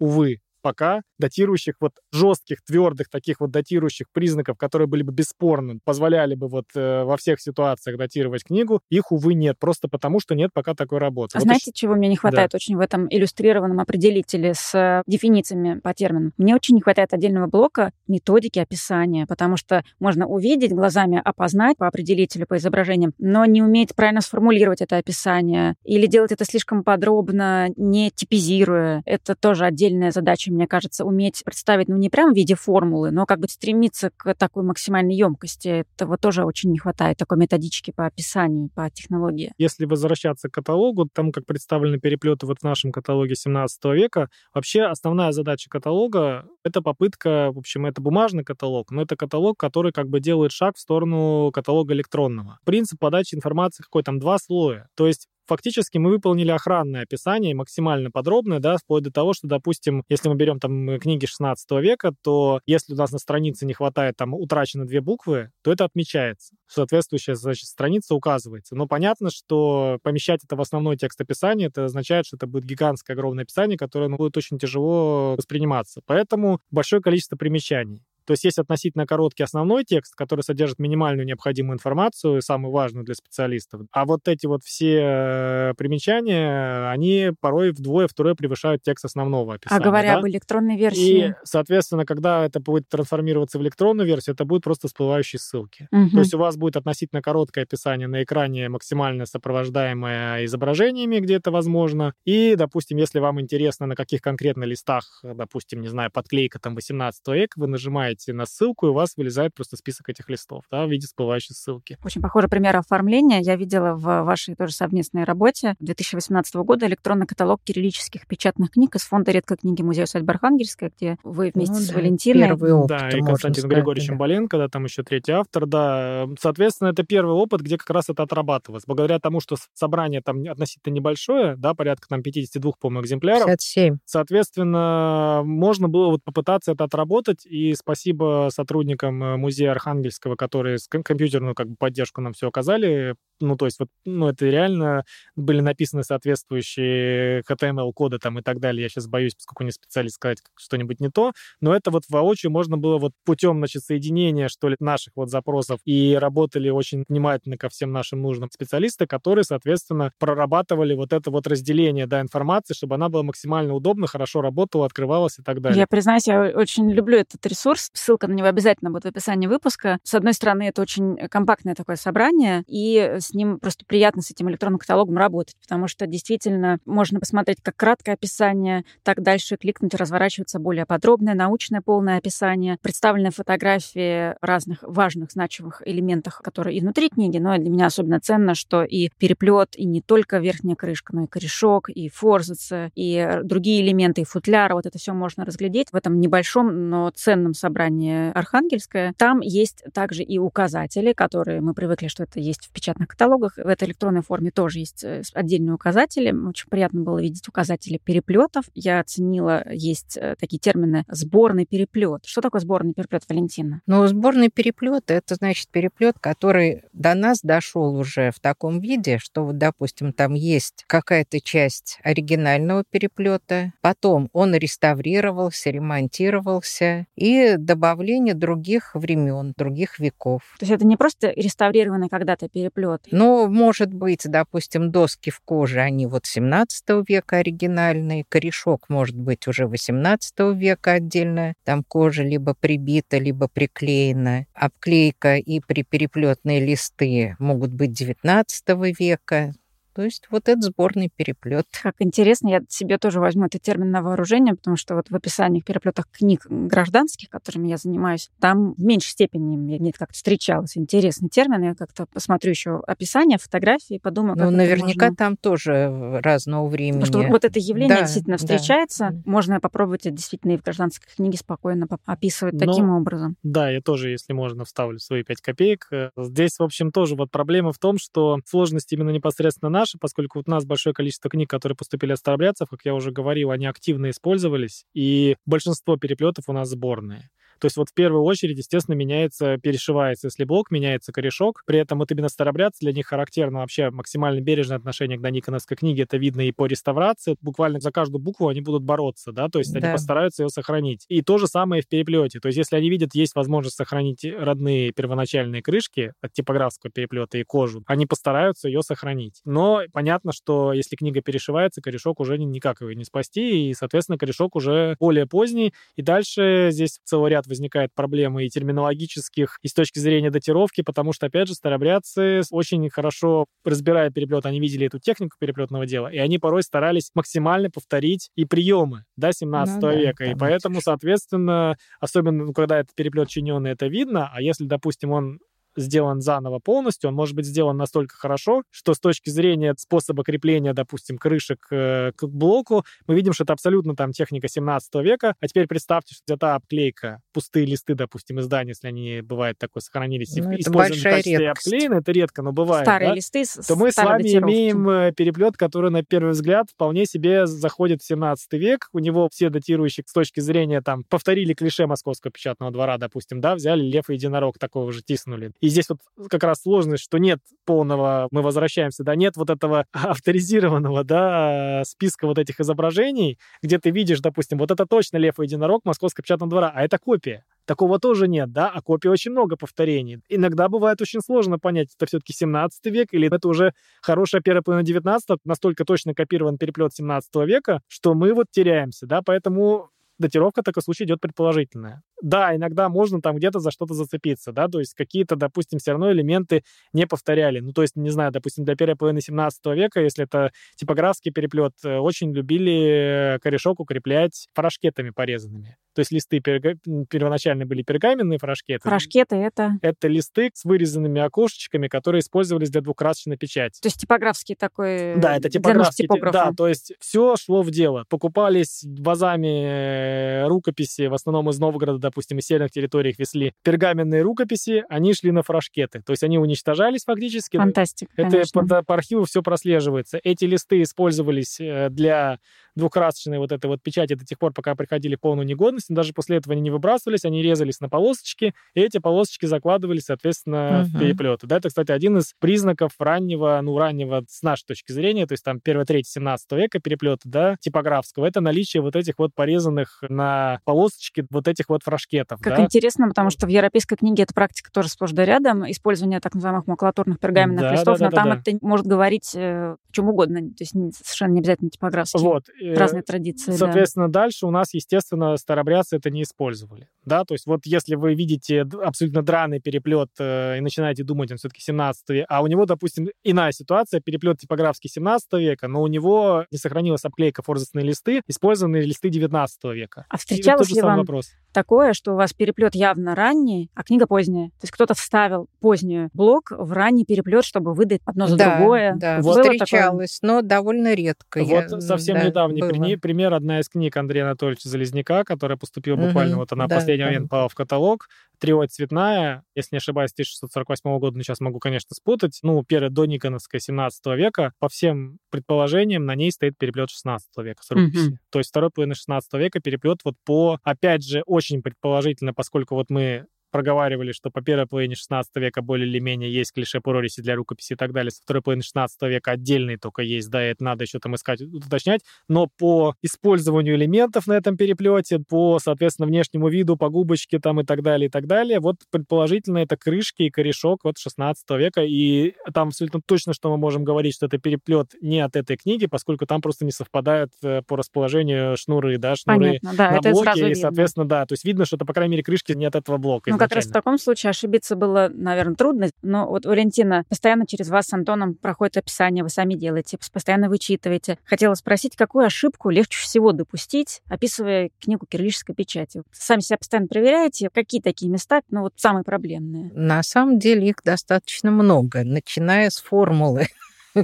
[0.00, 6.34] увы, пока датирующих вот жестких, твердых таких вот датирующих признаков, которые были бы бесспорны, позволяли
[6.34, 10.50] бы вот э, во всех ситуациях датировать книгу, их, увы, нет, просто потому что нет
[10.52, 11.36] пока такой работы.
[11.36, 12.56] А вот знаете, чего мне не хватает Да.
[12.56, 16.32] очень в этом иллюстрированном определителе с э, дефинициями по терминам?
[16.36, 21.86] Мне очень не хватает отдельного блока методики описания, потому что можно увидеть, глазами опознать по
[21.86, 27.68] определителю, по изображениям, но не уметь правильно сформулировать это описание или делать это слишком подробно,
[27.76, 29.02] не типизируя.
[29.06, 33.26] Это тоже отдельная задача, мне кажется, уметь представить, ну, не прямо в виде формулы, но
[33.26, 35.84] как бы стремиться к такой максимальной емкости.
[35.96, 39.52] Этого тоже очень не хватает, такой методички по описанию, по технологии.
[39.58, 44.82] Если возвращаться к каталогу, тому, как представлены переплеты вот в нашем каталоге 17 века, вообще
[44.82, 50.08] основная задача каталога— это попытка, в общем, это бумажный каталог, но это каталог, который как
[50.08, 52.58] бы делает шаг в сторону каталога электронного.
[52.64, 54.88] Принцип подачи информации какой там два слоя.
[54.96, 60.02] То есть Фактически мы выполнили охранное описание, максимально подробное, да, вплоть до того, что, допустим,
[60.08, 64.16] если мы берем там книги 16 века, то если у нас на странице не хватает,
[64.16, 66.54] там, утрачено две буквы, то это отмечается.
[66.66, 68.74] Соответствующая, значит, страница указывается.
[68.74, 73.14] Но понятно, что помещать это в основной текст описания, это означает, что это будет гигантское
[73.14, 76.00] огромное описание, которое ну, будет очень тяжело восприниматься.
[76.06, 78.02] Поэтому большое количество примечаний.
[78.26, 83.14] То есть есть относительно короткий основной текст, который содержит минимальную необходимую информацию, самую важную для
[83.14, 83.82] специалистов.
[83.92, 89.80] А вот эти вот все э, примечания, они порой вдвое-втрое превышают текст основного описания.
[89.80, 90.18] А говоря да?
[90.18, 91.28] об электронной версии...
[91.28, 95.88] И, соответственно, когда это будет трансформироваться в электронную версию, это будут просто всплывающие ссылки.
[95.90, 96.10] Мгм.
[96.10, 101.50] То есть у вас будет относительно короткое описание на экране, максимально сопровождаемое изображениями, где это
[101.50, 102.12] возможно.
[102.24, 107.28] И, допустим, если вам интересно, на каких конкретно листах, допустим, не знаю, подклейка там 18
[107.28, 110.90] века, вы нажимаете на ссылку, и у вас вылезает просто список этих листов, да, в
[110.90, 111.98] виде всплывающей ссылки.
[112.04, 117.60] Очень похожий пример оформления я видела в вашей тоже совместной работе 2018 года электронный каталог
[117.64, 121.88] кириллических печатных книг из фонда редкой книги Музея усадьбы Архангельская, где вы вместе Ну с
[121.88, 124.18] да, Валентиной Первый опыт, да, и можно Константином сказать, Григорьевичем да.
[124.18, 126.26] Боленко, да, там еще третий автор, да.
[126.38, 128.84] Соответственно, это первый опыт, где как раз это отрабатывалось.
[128.86, 133.98] Благодаря тому, что собрание там относительно небольшое, да, порядка там 52, по-моему, экземпляров, 57.
[134.04, 138.05] Соответственно, можно было вот попытаться это отработать, и спасибо
[138.50, 143.16] сотрудникам э, музея Архангельского, которые с ком- компьютерную как бы поддержку нам все оказали.
[143.40, 148.84] Ну, то есть вот, ну, это реально были написаны соответствующие HTML-коды там и так далее.
[148.84, 151.32] Я сейчас боюсь, поскольку не специалист, сказать что-нибудь не то.
[151.60, 155.80] Но это вот воочию можно было вот путем, значит, соединения, что ли, наших вот запросов
[155.84, 161.46] и работали очень внимательно ко всем нашим нужным специалисты, которые, соответственно, прорабатывали вот это вот
[161.46, 165.78] разделение, да, информации, чтобы она была максимально удобна, хорошо работала, открывалась и так далее.
[165.78, 167.90] Я признаюсь, я очень люблю этот ресурс.
[167.92, 169.98] Ссылка на него обязательно будет в описании выпуска.
[170.02, 174.48] С одной стороны, это очень компактное такое собрание, и с ним просто приятно с этим
[174.50, 180.58] электронным каталогом работать, потому что действительно можно посмотреть как краткое описание, так дальше кликнуть, разворачивается
[180.58, 187.38] более подробное, научное полное описание, представлены фотографии разных важных, значимых элементах, которые и внутри книги,
[187.38, 191.26] но для меня особенно ценно, что и переплет, и не только верхняя крышка, но и
[191.26, 196.20] корешок, и форзацы, и другие элементы, и футляр, вот это все можно разглядеть в этом
[196.20, 199.14] небольшом, но ценном собрании Архангельское.
[199.16, 203.56] Там есть также и указатели, которые мы привыкли, что это есть в печатных каталогах.
[203.56, 206.30] В этой электронной форме тоже есть э, отдельные указатели.
[206.32, 208.64] Очень приятно было видеть указатели переплетов.
[208.74, 212.24] Я оценила, есть э, такие термины сборный переплет.
[212.26, 213.80] Что такое сборный переплет, Валентина?
[213.86, 219.44] Но сборный переплет это значит переплет, который до нас дошел уже в таком виде, что
[219.44, 228.94] вот, допустим, там есть какая-то часть оригинального переплета, потом он реставрировался, ремонтировался и добавление других
[228.94, 230.42] времен, других веков.
[230.58, 233.05] То есть это не просто реставрированный когда-то переплет.
[233.10, 239.46] Ну, может быть, допустим, доски в коже, они вот 17 века оригинальные, корешок может быть
[239.46, 247.72] уже 18 века отдельно, там кожа либо прибита, либо приклеена, обклейка и припереплетные листы могут
[247.72, 248.64] быть 19
[248.98, 249.52] века.
[249.96, 251.64] То есть вот этот сборный переплет.
[251.82, 255.64] Как интересно, я себе тоже возьму этот термин на вооружение, потому что вот в описаниях
[255.64, 260.76] переплетах книг гражданских, которыми я занимаюсь, там в меньшей степени мне это как-то встречалось.
[260.76, 261.62] Интересный термин.
[261.62, 266.20] Я как-то посмотрю еще описание, фотографии и подумаю, как Ну, это наверняка можно- там тоже
[266.22, 267.00] разного времени.
[267.04, 268.44] Потому что вот это явление Да, действительно да.
[268.44, 269.22] встречается.
[269.24, 273.36] Можно попробовать это действительно и в гражданской книге спокойно описывать Но- таким образом.
[273.42, 275.88] Да, я тоже, если можно, вставлю свои 5 копеек.
[276.18, 280.48] Здесь, в общем, тоже вот проблема в том, что сложность именно непосредственно наша, поскольку вот
[280.48, 284.10] у нас большое количество книг, которые поступили от старобрядцев, как я уже говорил, они активно
[284.10, 287.30] использовались, и большинство переплетов у нас сборные.
[287.58, 291.62] То есть вот в первую очередь, естественно, меняется, перешивается, если блок, меняется корешок.
[291.66, 296.04] При этом вот именно старобрядцы для них характерно вообще максимально бережное отношение к Дониконовской книге.
[296.04, 297.36] Это видно и по реставрации.
[297.40, 299.78] Буквально за каждую букву они будут бороться, да, то есть да.
[299.78, 301.04] они постараются ее сохранить.
[301.08, 302.40] И то же самое в переплете.
[302.40, 307.44] То есть если они видят, есть возможность сохранить родные первоначальные крышки от типографского переплета и
[307.44, 309.40] кожу, они постараются ее сохранить.
[309.44, 314.56] Но понятно, что если книга перешивается, корешок уже никак его не спасти, и, соответственно, корешок
[314.56, 315.72] уже более поздний.
[315.96, 321.12] И дальше здесь целый ряд возникает проблемы и терминологических, и с точки зрения датировки, потому
[321.12, 326.18] что, опять же, старобрядцы очень хорошо разбирая переплет, они видели эту технику переплетного дела, и
[326.18, 330.24] они порой старались максимально повторить и приемы да, 17 ну, века.
[330.24, 335.12] Да, и поэтому, соответственно, особенно ну, когда это переплет чиненный, это видно, а если, допустим,
[335.12, 335.40] он
[335.76, 340.72] сделан заново полностью, он может быть сделан настолько хорошо, что с точки зрения способа крепления,
[340.72, 345.34] допустим, крышек э, к блоку, мы видим, что это абсолютно там техника 17 века.
[345.40, 350.34] А теперь представьте, что где-то обклейка, пустые листы, допустим, издания, если они, бывает, такое, сохранились,
[350.36, 351.66] ну, использованы в качестве редкость.
[351.66, 352.84] обклеены, это редко, но бывает.
[352.84, 353.14] Старые да?
[353.14, 354.52] листы То мы с вами датировки.
[354.52, 358.88] имеем э, переплет, который на первый взгляд вполне себе заходит в 17 век.
[358.92, 363.54] У него все датирующие с точки зрения там повторили клише московского печатного двора, допустим, да,
[363.54, 365.52] взяли лев и единорог такого же тиснули.
[365.60, 365.98] И здесь вот
[366.30, 372.26] как раз сложность, что нет полного, мы возвращаемся, да, нет вот этого авторизированного, да, списка
[372.26, 376.50] вот этих изображений, где ты видишь, допустим, вот это точно лев и единорог Московского печатного
[376.50, 377.44] двора, а это копия.
[377.64, 380.20] Такого тоже нет, да, а копий очень много повторений.
[380.28, 384.86] Иногда бывает очень сложно понять, это все-таки 17 век или это уже хорошая первая половина
[384.86, 390.64] 19 настолько точно копирован переплет 17 века, что мы вот теряемся, да, поэтому датировка в
[390.64, 392.02] таком случае идет предположительная.
[392.22, 396.10] Да, иногда можно там где-то за что-то зацепиться, да, то есть какие-то, допустим, все равно
[396.12, 396.62] элементы
[396.92, 397.60] не повторяли.
[397.60, 401.72] Ну, то есть, не знаю, допустим, для первой половины 17 века, если это типографский переплет,
[401.84, 405.76] э, очень любили корешок укреплять фрашкетами порезанными.
[405.96, 406.74] То есть листы перга...
[407.08, 408.86] первоначально были пергаменные фрашкеты.
[408.86, 409.78] Фрашкеты это?
[409.80, 413.80] Это листы с вырезанными окошечками, которые использовались для двухкрасочной печати.
[413.80, 415.16] То есть типографский такой...
[415.16, 416.06] Да, это типографский.
[416.30, 418.04] Да, то есть все шло в дело.
[418.10, 424.22] Покупались вазами э, рукописи, в основном из Новгорода, допустим, из северных территорий их везли пергamenные
[424.22, 426.02] рукописи, они шли на фрашкеты.
[426.02, 427.56] То есть они уничтожались фактически.
[427.56, 430.20] Фантастика, Это по, по архиву все прослеживается.
[430.22, 432.38] Эти листы использовались э, для
[432.76, 435.90] двухкрасочной вот этой вот печати до тех пор, пока приходили в полную негодность.
[435.90, 440.04] Но даже после этого они не выбрасывались, они резались на полосочки, и эти полосочки закладывались,
[440.04, 440.84] соответственно, uh-huh.
[440.84, 441.46] в переплеты.
[441.46, 445.44] Да, это, кстати, один из признаков раннего, ну, раннего с нашей точки зрения, то есть
[445.44, 451.24] там 1-3 17 века переплета, да, типографского, это наличие вот этих вот порезанных на полосочки
[451.30, 452.40] вот этих вот фрашкетов.
[452.40, 452.64] Как да?
[452.64, 456.66] интересно, потому что в европейской книге эта практика тоже сплошь да рядом, использование так называемых
[456.66, 458.50] макулатурных пергаменных да, листов, да, да, но да, там да.
[458.52, 462.20] это может говорить э, чем угодно, то есть совершенно не обязательно типографский.
[462.20, 462.44] Вот.
[462.74, 464.20] Разные традиции, Соответственно, да.
[464.20, 466.88] дальше у нас, естественно, старобрядцы это не использовали.
[467.04, 471.38] Да, то есть вот если вы видите абсолютно драный переплет э, и начинаете думать, он
[471.38, 475.86] все-таки 17 век, а у него, допустим, иная ситуация, переплет типографский 17 века, но у
[475.86, 480.06] него не сохранилась обклейка форзацные листы, использованные листы 19 века.
[480.08, 481.30] А встречалось ли вам вопрос.
[481.52, 484.48] такое, что у вас переплет явно ранний, а книга поздняя?
[484.48, 488.94] То есть кто-то вставил позднюю блок в ранний переплет, чтобы выдать одно за да, другое?
[488.96, 490.34] Да, вот встречалось, такое?
[490.34, 491.44] но довольно редко.
[491.44, 493.00] Вот я, совсем да, недавний было.
[493.00, 497.04] пример, одна из книг Андрея Анатольевича Залезняка, которая поступила буквально угу, вот она да, последний
[497.04, 498.08] момент попала в каталог.
[498.38, 502.38] Триой цветная, если не ошибаюсь, 1648 года, но сейчас могу, конечно, спутать.
[502.42, 504.52] Ну, первая до Никоновская 17 века.
[504.58, 508.10] По всем предположениям, на ней стоит переплет 16 века с рукописи.
[508.10, 508.16] Mm-hmm.
[508.30, 512.90] То есть второй половины 16 века переплет вот по, опять же, очень предположительно, поскольку вот
[512.90, 513.26] мы
[513.56, 517.72] проговаривали, что по первой половине 16 века более или менее есть клише прорези для рукописи
[517.72, 518.10] и так далее.
[518.10, 521.40] Со второй половины 16 века отдельные только есть, да, и это надо еще там искать,
[521.40, 522.02] уточнять.
[522.28, 527.64] Но по использованию элементов на этом переплете, по, соответственно, внешнему виду, по губочке там и
[527.64, 532.34] так далее, и так далее, вот предположительно это крышки и корешок вот 16 века, и
[532.52, 536.26] там абсолютно точно, что мы можем говорить, что это переплет не от этой книги, поскольку
[536.26, 540.54] там просто не совпадают э, по расположению шнуры, да, шнуры Понятно, да, на блоке, и,
[540.54, 543.30] соответственно, да, то есть видно, что это, по крайней мере, крышки не от этого блока.
[543.30, 545.90] Ну, как раз в таком случае ошибиться было, наверное, трудно.
[546.02, 551.18] Но вот, Валентина, постоянно через вас с Антоном проходит описание, вы сами делаете, постоянно вычитываете.
[551.24, 556.02] Хотела спросить, какую ошибку легче всего допустить, описывая книгу кириллической печати?
[556.12, 559.70] Сами себя постоянно проверяете, какие такие места, ну вот самые проблемные?
[559.74, 563.48] На самом деле их достаточно много, начиная с формулы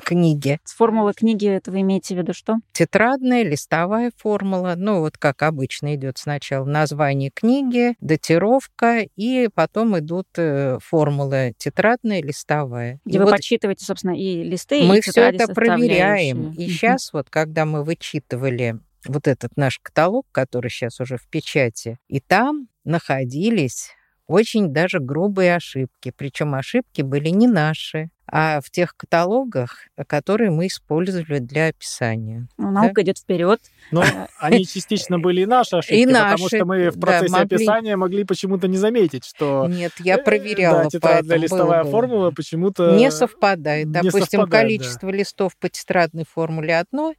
[0.04, 0.58] книги.
[0.64, 2.56] С формулы книги это вы имеете в виду что?
[2.72, 4.74] Тетрадная, листовая формула.
[4.76, 12.22] Ну, вот как обычно идет сначала название книги, датировка, и потом идут э, формулы тетрадная,
[12.22, 13.00] листовая.
[13.04, 16.52] Где и вы вот подсчитываете, собственно, и листы, мы и все это проверяем.
[16.52, 21.98] И сейчас вот, когда мы вычитывали вот этот наш каталог, который сейчас уже в печати,
[22.08, 23.90] и там находились
[24.26, 26.12] очень даже грубые ошибки.
[26.16, 32.48] Причем ошибки были не наши, а в тех каталогах, которые мы использовали для описания.
[32.56, 33.02] Ну, наука да?
[33.02, 33.60] идет вперед.
[33.90, 34.02] Но
[34.38, 37.56] они частично были и наши ошибки, и наши, потому что мы в процессе да, могли...
[37.56, 39.66] описания могли почему-то не заметить, что...
[39.68, 40.84] Нет, я э, проверяла.
[40.84, 42.96] Да, тетрадно-листовая формула почему-то...
[42.96, 43.88] Не совпадает.
[43.88, 45.18] Не Допустим, совпадает, количество да.
[45.18, 47.12] листов по тетрадной формуле одно,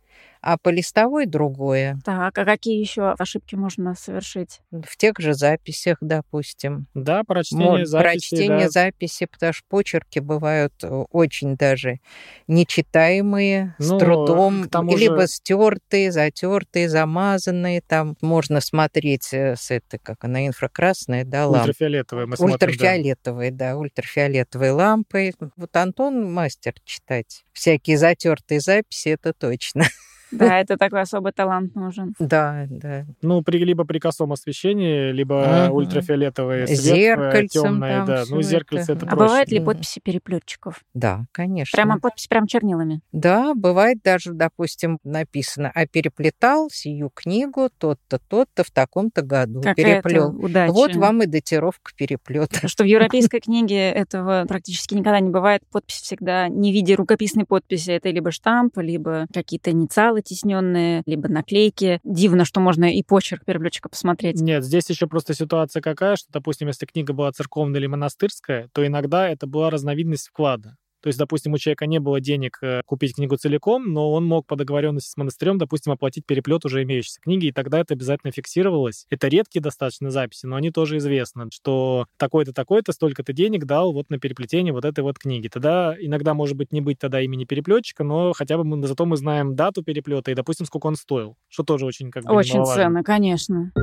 [0.43, 1.97] а по листовой другое.
[2.03, 4.59] Так, а какие еще ошибки можно совершить?
[4.71, 6.87] В тех же записях, допустим.
[6.93, 8.11] Да, прочтение записи.
[8.11, 8.69] Прочтение да.
[8.69, 12.01] записи, потому что почерки бывают э, очень даже
[12.47, 14.65] нечитаемые, ну, с трудом,
[14.97, 15.27] либо же...
[15.27, 17.79] стертые, затертые, замазанные.
[17.79, 21.69] Там можно смотреть э, с этой, как она, инфракрасная, да, лампа.
[21.69, 23.71] Ультрафиолетовые мы смотрим, Ультрафиолетовые, да.
[23.71, 25.31] да, ультрафиолетовые лампы.
[25.55, 27.45] Вот Антон мастер читать.
[27.53, 29.85] Всякие затертые записи, это точно.
[30.33, 32.13] Да, это такой особый талант нужен.
[32.19, 33.05] Да, да.
[33.21, 35.77] Ну, при, либо при косом освещении, либо угу.
[35.77, 38.23] ультрафиолетовый свет, Зеркальцем темное, да.
[38.29, 40.83] Ну, зеркальце это, это А бывают ли подписи переплетчиков?
[40.93, 41.75] Да, конечно.
[41.75, 43.01] Прямо подпись прям чернилами?
[43.11, 49.61] Да, бывает даже, допустим, написано, а переплетал сию книгу тот-то, тот-то в таком-то году.
[49.61, 50.29] Какая переплел.
[50.29, 50.71] удача.
[50.71, 52.67] Вот вам и датировка переплета.
[52.67, 55.61] Что в европейской книге этого практически никогда не бывает.
[55.71, 57.91] Подпись всегда не в виде рукописной подписи.
[57.91, 61.99] Это либо штамп, либо какие-то инициалы оттесненные, либо наклейки.
[62.03, 64.41] Дивно, что можно и почерк переплетчика посмотреть.
[64.41, 68.85] Нет, здесь еще просто ситуация какая, что, допустим, если книга была церковная или монастырская, то
[68.85, 70.77] иногда это была разновидность вклада.
[71.03, 74.47] То есть, допустим, у человека не было денег э, купить книгу целиком, но он мог
[74.47, 79.05] по договоренности с монастырем, допустим, оплатить переплет уже имеющейся книги, и тогда это обязательно фиксировалось.
[79.09, 84.09] Это редкие достаточно записи, но они тоже известны, что такой-то, такой-то, столько-то денег дал вот
[84.09, 85.49] на переплетение вот этой вот книги.
[85.49, 89.17] Тогда иногда, может быть, не быть тогда имени переплетчика, но хотя бы мы, зато мы
[89.17, 93.03] знаем дату переплета и, допустим, сколько он стоил, что тоже очень как бы Очень ценно,
[93.03, 93.73] конечно.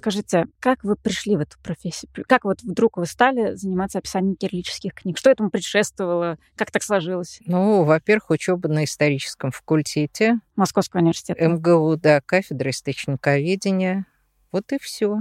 [0.00, 2.10] Скажите, как вы пришли в эту профессию?
[2.26, 5.18] Как вот вдруг вы стали заниматься описанием кириллических книг?
[5.18, 6.38] Что этому предшествовало?
[6.56, 7.40] Как так сложилось?
[7.44, 10.40] Ну, во-первых, учеба на историческом факультете.
[10.56, 11.46] Московского университета.
[11.46, 14.06] МГУ, да, кафедра источниковедения.
[14.52, 15.18] Вот и все.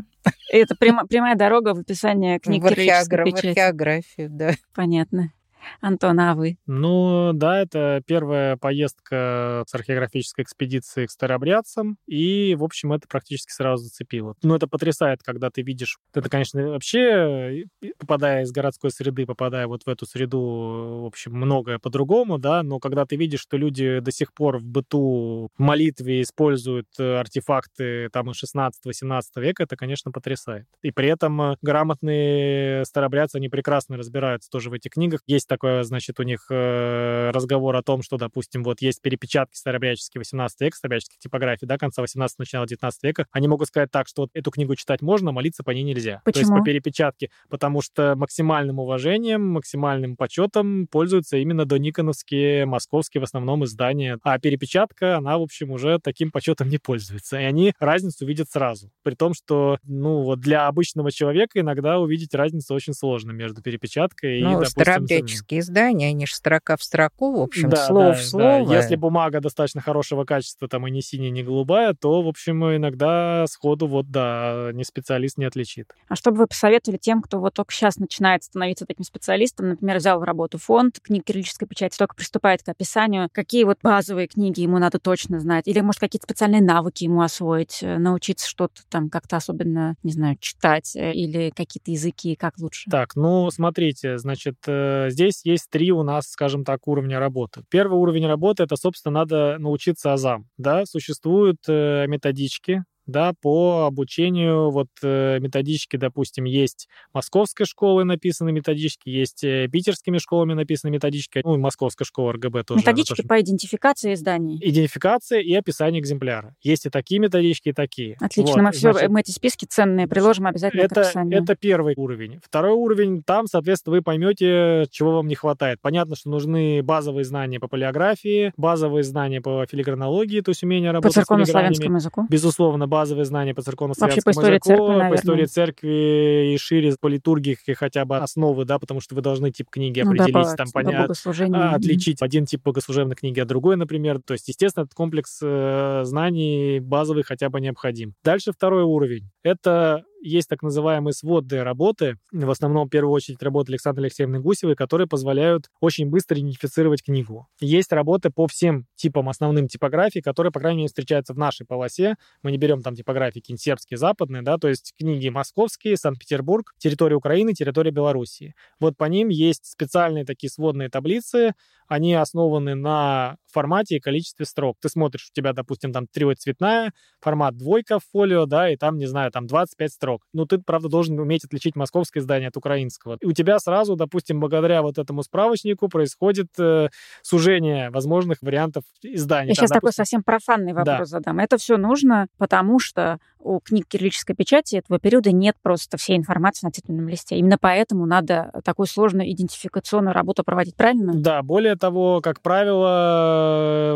[0.49, 4.53] Это прямо, прямая дорога в описание книг в, археограф, в археографию, да.
[4.73, 5.33] Понятно.
[5.81, 6.57] Антон, а вы?
[6.65, 13.51] Ну, да, это первая поездка с археографической экспедицией к старообрядцам, и, в общем, это практически
[13.51, 14.35] сразу зацепило.
[14.43, 15.97] Ну, это потрясает, когда ты видишь...
[16.13, 17.65] Это, конечно, вообще,
[17.97, 22.79] попадая из городской среды, попадая вот в эту среду, в общем, многое по-другому, да, но
[22.79, 28.09] когда ты видишь, что люди до сих пор в быту, в молитве используют э, артефакты
[28.09, 30.65] там из 16-18 века, это, конечно, потрясает.
[30.81, 35.21] И при этом э, грамотные старообрядцы, они прекрасно разбираются тоже в этих книгах.
[35.27, 40.19] Есть такое, значит, у них э, разговор о том, что, допустим, вот есть перепечатки старообрядческие
[40.19, 44.23] 18 века, старообрядческих типографий, да, конца 18 начала 19 века, они могут сказать так, что
[44.23, 46.21] вот эту книгу читать можно, молиться по ней нельзя.
[46.23, 46.33] Почему?
[46.33, 53.23] То есть по перепечатке, потому что максимальным уважением, максимальным почетом пользуются именно дониконовские московские в
[53.25, 57.39] основном издания, а перепечатка, она, в общем, уже таким почетом не пользуется.
[57.39, 58.91] И они разницу видят сразу.
[59.03, 64.41] При том, что, ну, вот для обычного человека иногда увидеть разницу очень сложно между перепечаткой
[64.41, 68.13] ну, и, допустим, графические издания, они же строка в строку, в общем, да, слово да,
[68.13, 68.65] в слово.
[68.67, 68.75] Да.
[68.75, 73.45] Если бумага достаточно хорошего качества, там и не синяя, не голубая, то, в общем, иногда
[73.47, 75.91] сходу вот, да, не специалист не отличит.
[76.07, 79.97] А что бы вы посоветовали тем, кто вот только сейчас начинает становиться таким специалистом, например,
[79.97, 84.61] взял в работу фонд книг кириллической печати, только приступает к описанию, какие вот базовые книги
[84.61, 85.67] ему надо точно знать?
[85.67, 90.37] Или, может, какие-то специальные навыки ему освоить, э, научиться что-то там как-то особенно, не знаю,
[90.39, 92.89] читать э, или какие-то языки, как лучше?
[92.89, 97.63] Так, ну, смотрите, значит, э, здесь есть три у нас, скажем так, уровня работы.
[97.69, 100.47] Первый уровень работы— это, собственно, надо научиться азам.
[100.57, 100.85] Да?
[100.85, 109.09] Существуют э, методички, да, по обучению вот э, методички, допустим, есть московской школы написаны методички,
[109.09, 112.79] есть э, питерскими школами написаны методички, ну и московская школа РГБ тоже.
[112.79, 113.27] Методички тоже...
[113.27, 114.57] по идентификации изданий.
[114.61, 116.55] Идентификация и описание экземпляра.
[116.61, 118.15] Есть и такие методички, и такие.
[118.19, 121.43] Отлично, вот, мы все, значит, мы эти списки ценные приложим обязательно это, к описанию.
[121.43, 122.39] Это первый уровень.
[122.43, 125.79] Второй уровень, там, соответственно, вы поймете, чего вам не хватает.
[125.81, 131.15] Понятно, что нужны базовые знания по полиографии, базовые знания по филигранологии, то есть умение работать
[131.15, 132.25] по церковно-славянскому языку.
[132.29, 137.57] Безусловно, базовые знания по церковно-славянскому по языку, церкви, по истории церкви и шире по литургии
[137.73, 141.09] хотя бы основы, да, потому что вы должны тип книги ну, определить, да, там понять,
[141.53, 144.21] а, отличить один тип богослужебной книги от другой, например.
[144.23, 148.13] То есть, естественно, этот комплекс э, знаний базовый хотя бы необходим.
[148.23, 149.29] Дальше второй уровень.
[149.43, 154.75] Это есть так называемые сводные работы, в основном, в первую очередь, работы Александры Алексеевны Гусевой,
[154.75, 157.47] которые позволяют очень быстро идентифицировать книгу.
[157.59, 162.15] Есть работы по всем типам основным типографий, которые, по крайней мере, встречаются в нашей полосе.
[162.43, 167.53] Мы не берем там типографии сербские, западные, да, то есть книги московские, Санкт-Петербург, территория Украины,
[167.53, 168.55] территория Белоруссии.
[168.79, 171.53] Вот по ним есть специальные такие сводные таблицы,
[171.87, 174.77] они основаны на формате и количестве строк.
[174.81, 176.91] Ты смотришь, у тебя, допустим, там цветная,
[177.21, 180.23] формат двойка в фолио, да, и там, не знаю, там 25 строк.
[180.33, 183.17] Ну, ты, правда, должен уметь отличить московское издание от украинского.
[183.21, 186.89] И у тебя сразу, допустим, благодаря вот этому справочнику происходит э,
[187.21, 189.49] сужение возможных вариантов издания.
[189.49, 189.79] Я там, сейчас допустим...
[189.79, 191.05] такой совсем профанный вопрос да.
[191.05, 191.39] задам.
[191.39, 196.67] Это все нужно, потому что у книг кириллической печати этого периода нет просто всей информации
[196.67, 197.37] на титульном листе.
[197.37, 201.13] Именно поэтому надо такую сложную идентификационную работу проводить, правильно?
[201.15, 203.38] Да, более того, как правило,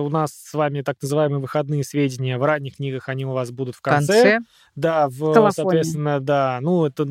[0.05, 3.75] у нас с вами так называемые выходные сведения в ранних книгах, они у вас будут
[3.75, 4.13] в конце.
[4.13, 4.39] конце.
[4.75, 5.51] Да, в, Колофоне.
[5.51, 7.05] соответственно, да, ну, это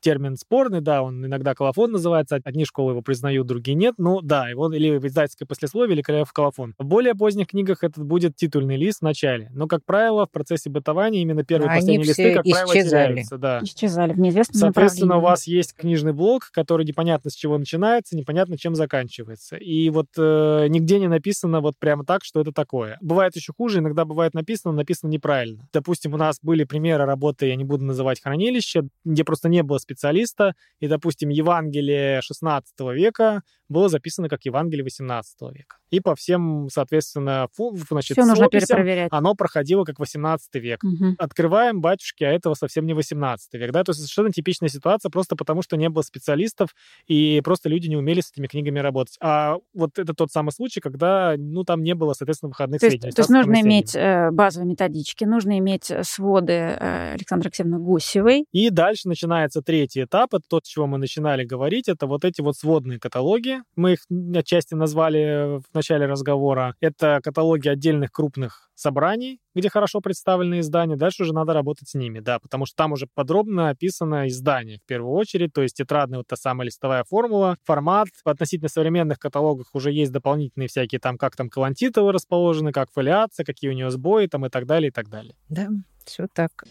[0.00, 4.48] термин спорный, да, он иногда колофон называется, одни школы его признают, другие нет, ну да,
[4.48, 6.74] его или издательское послесловие, или королев колофон.
[6.78, 10.70] В более поздних книгах этот будет титульный лист в начале, но, как правило, в процессе
[10.70, 12.64] бытования именно первые и последние листы, как исчезали.
[12.74, 13.38] правило, теряются.
[13.38, 13.60] Да.
[13.62, 18.56] Исчезали в неизвестном Соответственно, у вас есть книжный блок, который непонятно с чего начинается, непонятно
[18.58, 19.56] чем заканчивается.
[19.56, 22.98] И вот э, нигде не написано вот прямо так, что это такое.
[23.00, 25.68] Бывает еще хуже, иногда бывает написано, написано неправильно.
[25.72, 29.78] Допустим, у нас были примеры работы, я не буду называть хранилище, где просто не было
[29.88, 35.76] специалиста, и, допустим, Евангелие 16 века было записано как Евангелие 18 века.
[35.90, 39.08] И по всем, соответственно, фу, значит, Все нужно перепроверять.
[39.10, 40.82] оно проходило как 18 век.
[40.84, 41.14] Угу.
[41.18, 43.72] Открываем, батюшки, а этого совсем не 18 век.
[43.72, 43.84] Да?
[43.84, 46.74] То есть совершенно типичная ситуация просто потому, что не было специалистов,
[47.06, 49.16] и просто люди не умели с этими книгами работать.
[49.20, 52.86] А вот это тот самый случай, когда, ну, там не было, соответственно, выходных то.
[52.86, 57.78] Есть, то есть нужно иметь э, базовые методички, нужно иметь э, своды э, Александры Алексеевны
[57.78, 58.44] Гусевой.
[58.52, 62.40] И дальше начинается третий этап, это тот, с чего мы начинали говорить, это вот эти
[62.40, 63.57] вот сводные каталоги.
[63.76, 64.00] Мы их
[64.34, 66.74] отчасти назвали в начале разговора.
[66.80, 70.96] Это каталоги отдельных крупных собраний, где хорошо представлены издания.
[70.96, 74.86] Дальше уже надо работать с ними, да, потому что там уже подробно описано издание в
[74.86, 78.08] первую очередь, то есть тетрадная вот та самая листовая формула, формат.
[78.24, 83.44] В относительно современных каталогах уже есть дополнительные всякие там, как там колонтитовы расположены, как фолиация,
[83.44, 85.34] какие у нее сбои там и так далее, и так далее.
[85.48, 85.68] Да,
[86.04, 86.64] все так.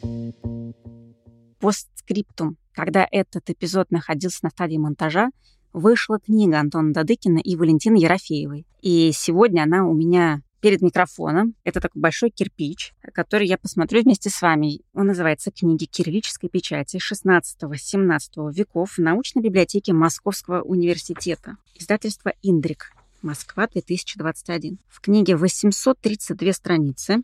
[1.59, 2.57] Постскриптум.
[2.73, 5.29] Когда этот эпизод находился на стадии монтажа,
[5.77, 8.65] вышла книга Антона Дадыкина и Валентины Ерофеевой.
[8.81, 11.53] И сегодня она у меня перед микрофоном.
[11.63, 14.81] Это такой большой кирпич, который я посмотрю вместе с вами.
[14.93, 21.57] Он называется «Книги кириллической печати 16-17 веков в научной библиотеке Московского университета».
[21.75, 22.91] Издательство «Индрик».
[23.21, 24.79] Москва, 2021.
[24.87, 27.17] В книге 832 страницы.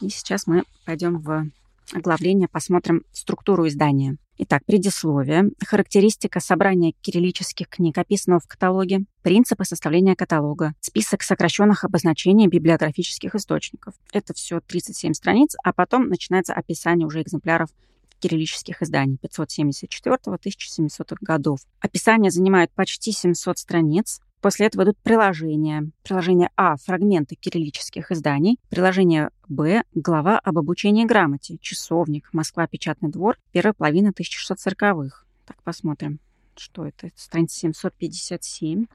[0.00, 1.46] И сейчас мы пойдем в
[1.92, 4.18] оглавление, посмотрим структуру издания.
[4.38, 12.46] Итак, предисловие, характеристика собрания кириллических книг, описанного в каталоге, принципы составления каталога, список сокращенных обозначений
[12.46, 13.94] библиографических источников.
[14.12, 17.70] Это все 37 страниц, а потом начинается описание уже экземпляров
[18.18, 21.60] кириллических изданий 574-1700 годов.
[21.80, 24.20] Описание занимает почти 700 страниц.
[24.40, 25.90] После этого идут приложения.
[26.02, 28.58] Приложение А– фрагменты кириллических изданий.
[28.68, 31.58] Приложение Б– глава об обучении грамоте.
[31.60, 32.28] Часовник.
[32.32, 32.66] Москва.
[32.66, 33.38] Печатный двор.
[33.52, 35.24] Первая половина 1640-х.
[35.46, 36.20] Так, посмотрим,
[36.56, 37.10] что это.
[37.16, 38.86] Страница 757.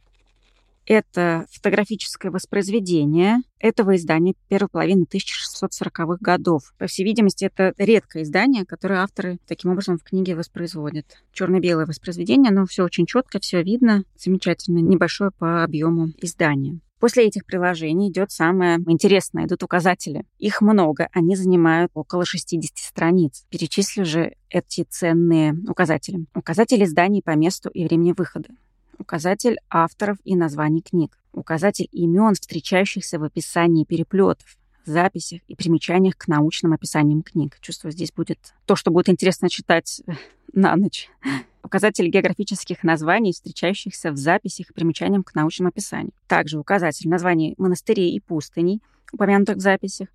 [0.85, 6.73] Это фотографическое воспроизведение этого издания первой половины 1640-х годов.
[6.77, 11.05] По всей видимости, это редкое издание, которое авторы таким образом в книге воспроизводят.
[11.33, 16.79] Черно-белое воспроизведение, но все очень четко, все видно, замечательно, небольшое по объему издание.
[16.99, 20.23] После этих приложений идет самое интересное, идут указатели.
[20.37, 23.43] Их много, они занимают около 60 страниц.
[23.49, 26.25] Перечислю же эти ценные указатели.
[26.35, 28.49] Указатели изданий по месту и времени выхода
[29.01, 36.27] указатель авторов и названий книг, указатель имен, встречающихся в описании переплетов, записях и примечаниях к
[36.27, 37.57] научным описаниям книг.
[37.61, 40.13] Чувствую, здесь будет то, что будет интересно читать э,
[40.53, 41.09] на ночь.
[41.63, 46.13] Указатель географических названий, встречающихся в записях и примечаниям к научным описаниям.
[46.27, 48.81] Также указатель названий монастырей и пустыней,
[49.11, 50.09] упомянутых в записях,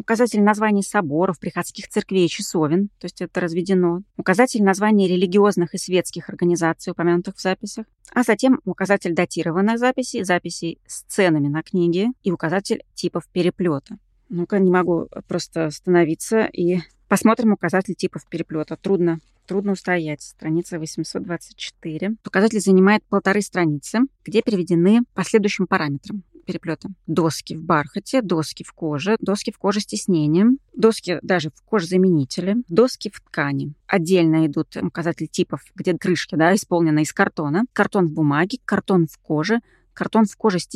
[0.00, 5.78] указатель названий соборов, приходских церквей и часовен, то есть это разведено, указатель названий религиозных и
[5.78, 12.08] светских организаций, упомянутых в записях, а затем указатель датированных записей, записей с ценами на книги
[12.22, 13.98] и указатель типов переплета.
[14.28, 16.78] Ну-ка, не могу просто остановиться и
[17.08, 18.76] посмотрим указатель типов переплета.
[18.76, 20.22] Трудно, трудно устоять.
[20.22, 22.16] Страница 824.
[22.24, 26.88] Указатель занимает полторы страницы, где переведены по следующим параметрам переплета.
[27.06, 32.56] Доски в бархате, доски в коже, доски в коже с тиснением, доски даже в кожезаменителе,
[32.68, 33.72] доски в ткани.
[33.86, 39.18] Отдельно идут указатели типов, где крышки да, исполнены из картона, картон в бумаге, картон в
[39.18, 39.60] коже,
[40.00, 40.66] картон в коже с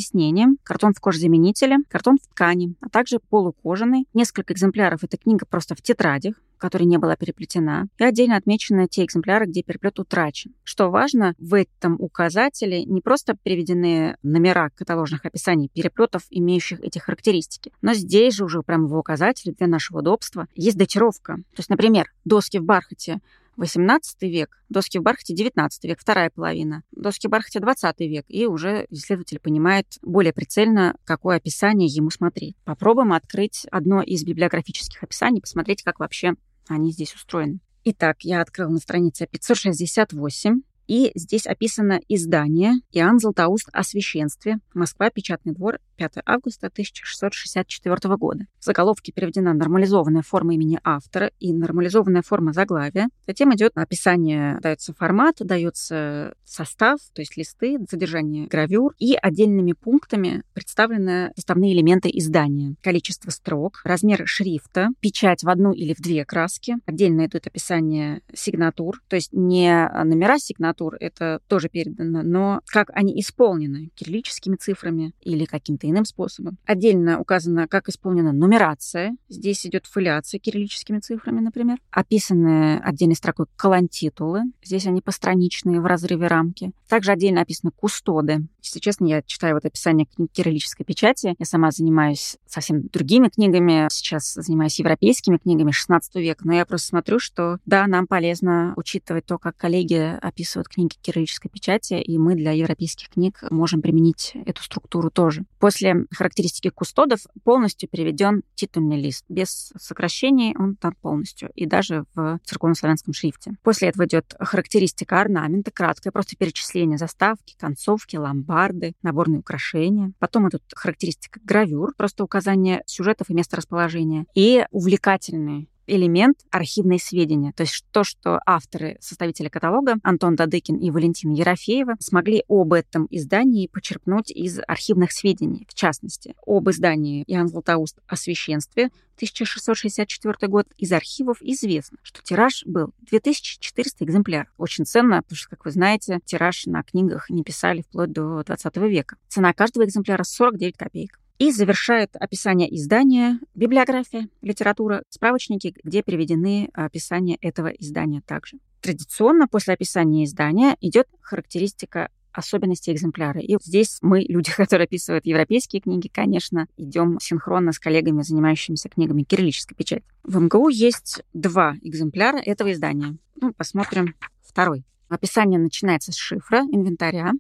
[0.65, 4.07] картон в кожезаменителе, картон в ткани, а также полукожаный.
[4.13, 9.03] Несколько экземпляров эта книга просто в тетрадях, которая не была переплетена, и отдельно отмечены те
[9.03, 10.53] экземпляры, где переплет утрачен.
[10.63, 17.73] Что важно, в этом указателе не просто приведены номера каталожных описаний переплетов, имеющих эти характеристики,
[17.81, 21.37] но здесь же уже прямо в указателе для нашего удобства есть датировка.
[21.37, 23.21] То есть, например, доски в бархате
[23.57, 28.47] 18 век, доски в бархате 19 век, вторая половина, доски в бархате 20 век, и
[28.47, 32.57] уже исследователь понимает более прицельно, какое описание ему смотреть.
[32.65, 36.35] Попробуем открыть одно из библиографических описаний, посмотреть, как вообще
[36.69, 37.61] они здесь устроены.
[37.85, 40.63] Итак, я открыла на странице 568.
[40.87, 44.59] И здесь описано издание Иоанн Златоуст о священстве.
[44.75, 48.47] Москва, Печатный двор, 5 августа 1664 года.
[48.59, 53.09] В заголовке переведена нормализованная форма имени автора и нормализованная форма заглавия.
[53.27, 60.43] Затем идет описание, дается формат, дается состав, то есть листы, содержание гравюр и отдельными пунктами
[60.53, 62.75] представлены составные элементы издания.
[62.83, 66.77] Количество строк, размер шрифта, печать в одну или в две краски.
[66.87, 73.21] Отдельно идут описание сигнатур, то есть не номера сигнатур, это тоже передано, но как они
[73.21, 76.59] исполнены кириллическими цифрами или каким-то иным способом.
[76.65, 79.17] Отдельно указано, как исполнена нумерация.
[79.29, 81.79] Здесь идет фолиация кириллическими цифрами, например.
[81.91, 84.43] Описаны отдельной строкой колонтитулы.
[84.63, 86.73] Здесь они постраничные в разрыве рамки.
[86.89, 88.47] Также отдельно описаны кустоды.
[88.63, 91.35] Если честно, я читаю вот описание книг кириллической печати.
[91.39, 93.89] Я сама занимаюсь совсем другими книгами.
[93.91, 96.47] Сейчас занимаюсь европейскими книгами 16 века.
[96.47, 101.51] Но я просто смотрю, что да, нам полезно учитывать то, как коллеги описывают книги кириллической
[101.51, 105.45] печати, и мы для европейских книг можем применить эту структуру тоже.
[105.59, 109.25] После характеристики кустодов полностью переведен титульный лист.
[109.29, 111.51] Без сокращений он там полностью.
[111.55, 113.57] И даже в церковно-славянском шрифте.
[113.63, 120.13] После этого идет характеристика орнамента, краткое просто перечисление заставки, концовки, ломбарды, наборные украшения.
[120.19, 124.27] Потом идут характеристика гравюр, просто указание сюжетов и места расположения.
[124.35, 127.53] И увлекательные элемент архивные сведения.
[127.53, 133.07] То есть то, что авторы, составители каталога Антон Дадыкин и Валентина Ерофеева смогли об этом
[133.11, 135.67] издании почерпнуть из архивных сведений.
[135.69, 142.65] В частности, об издании Иоанн Златоуст о священстве 1664 год из архивов известно, что тираж
[142.67, 144.53] был 2400 экземпляров.
[144.59, 148.77] Очень ценно, потому что, как вы знаете, тираж на книгах не писали вплоть до 20
[148.77, 149.17] века.
[149.29, 151.21] Цена каждого экземпляра 49 копеек.
[151.39, 158.59] И завершает описание издания библиография, литература, справочники, где приведены описания этого издания также.
[158.81, 163.41] Традиционно после описания издания идет характеристика особенностей экземпляра.
[163.41, 169.23] И здесь мы, люди, которые описывают европейские книги, конечно, идем синхронно с коллегами, занимающимися книгами
[169.23, 170.05] кириллической печати.
[170.23, 173.17] В МГУ есть два экземпляра этого издания.
[173.41, 174.85] Ну, посмотрим второй.
[175.09, 177.33] Описание начинается с шифра, инвентаря,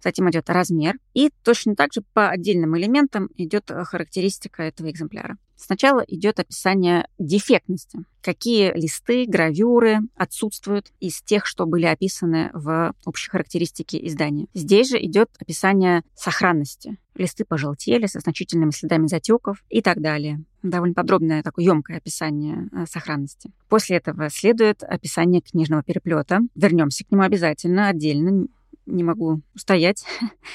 [0.00, 5.36] затем идет размер, и точно так же по отдельным элементам идет э, характеристика этого экземпляра.
[5.64, 8.00] Сначала идет описание дефектности.
[8.20, 14.48] Какие листы, гравюры отсутствуют из тех, что были описаны в общей характеристике издания.
[14.54, 16.98] Здесь же идет описание сохранности.
[17.14, 20.42] Листы пожелтели со значительными следами затеков и так далее.
[20.64, 23.52] Довольно подробное такое емкое описание э, сохранности.
[23.68, 26.40] После этого следует описание книжного переплета.
[26.56, 28.48] Вернемся к нему обязательно, отдельно.
[28.86, 30.04] Не могу устоять.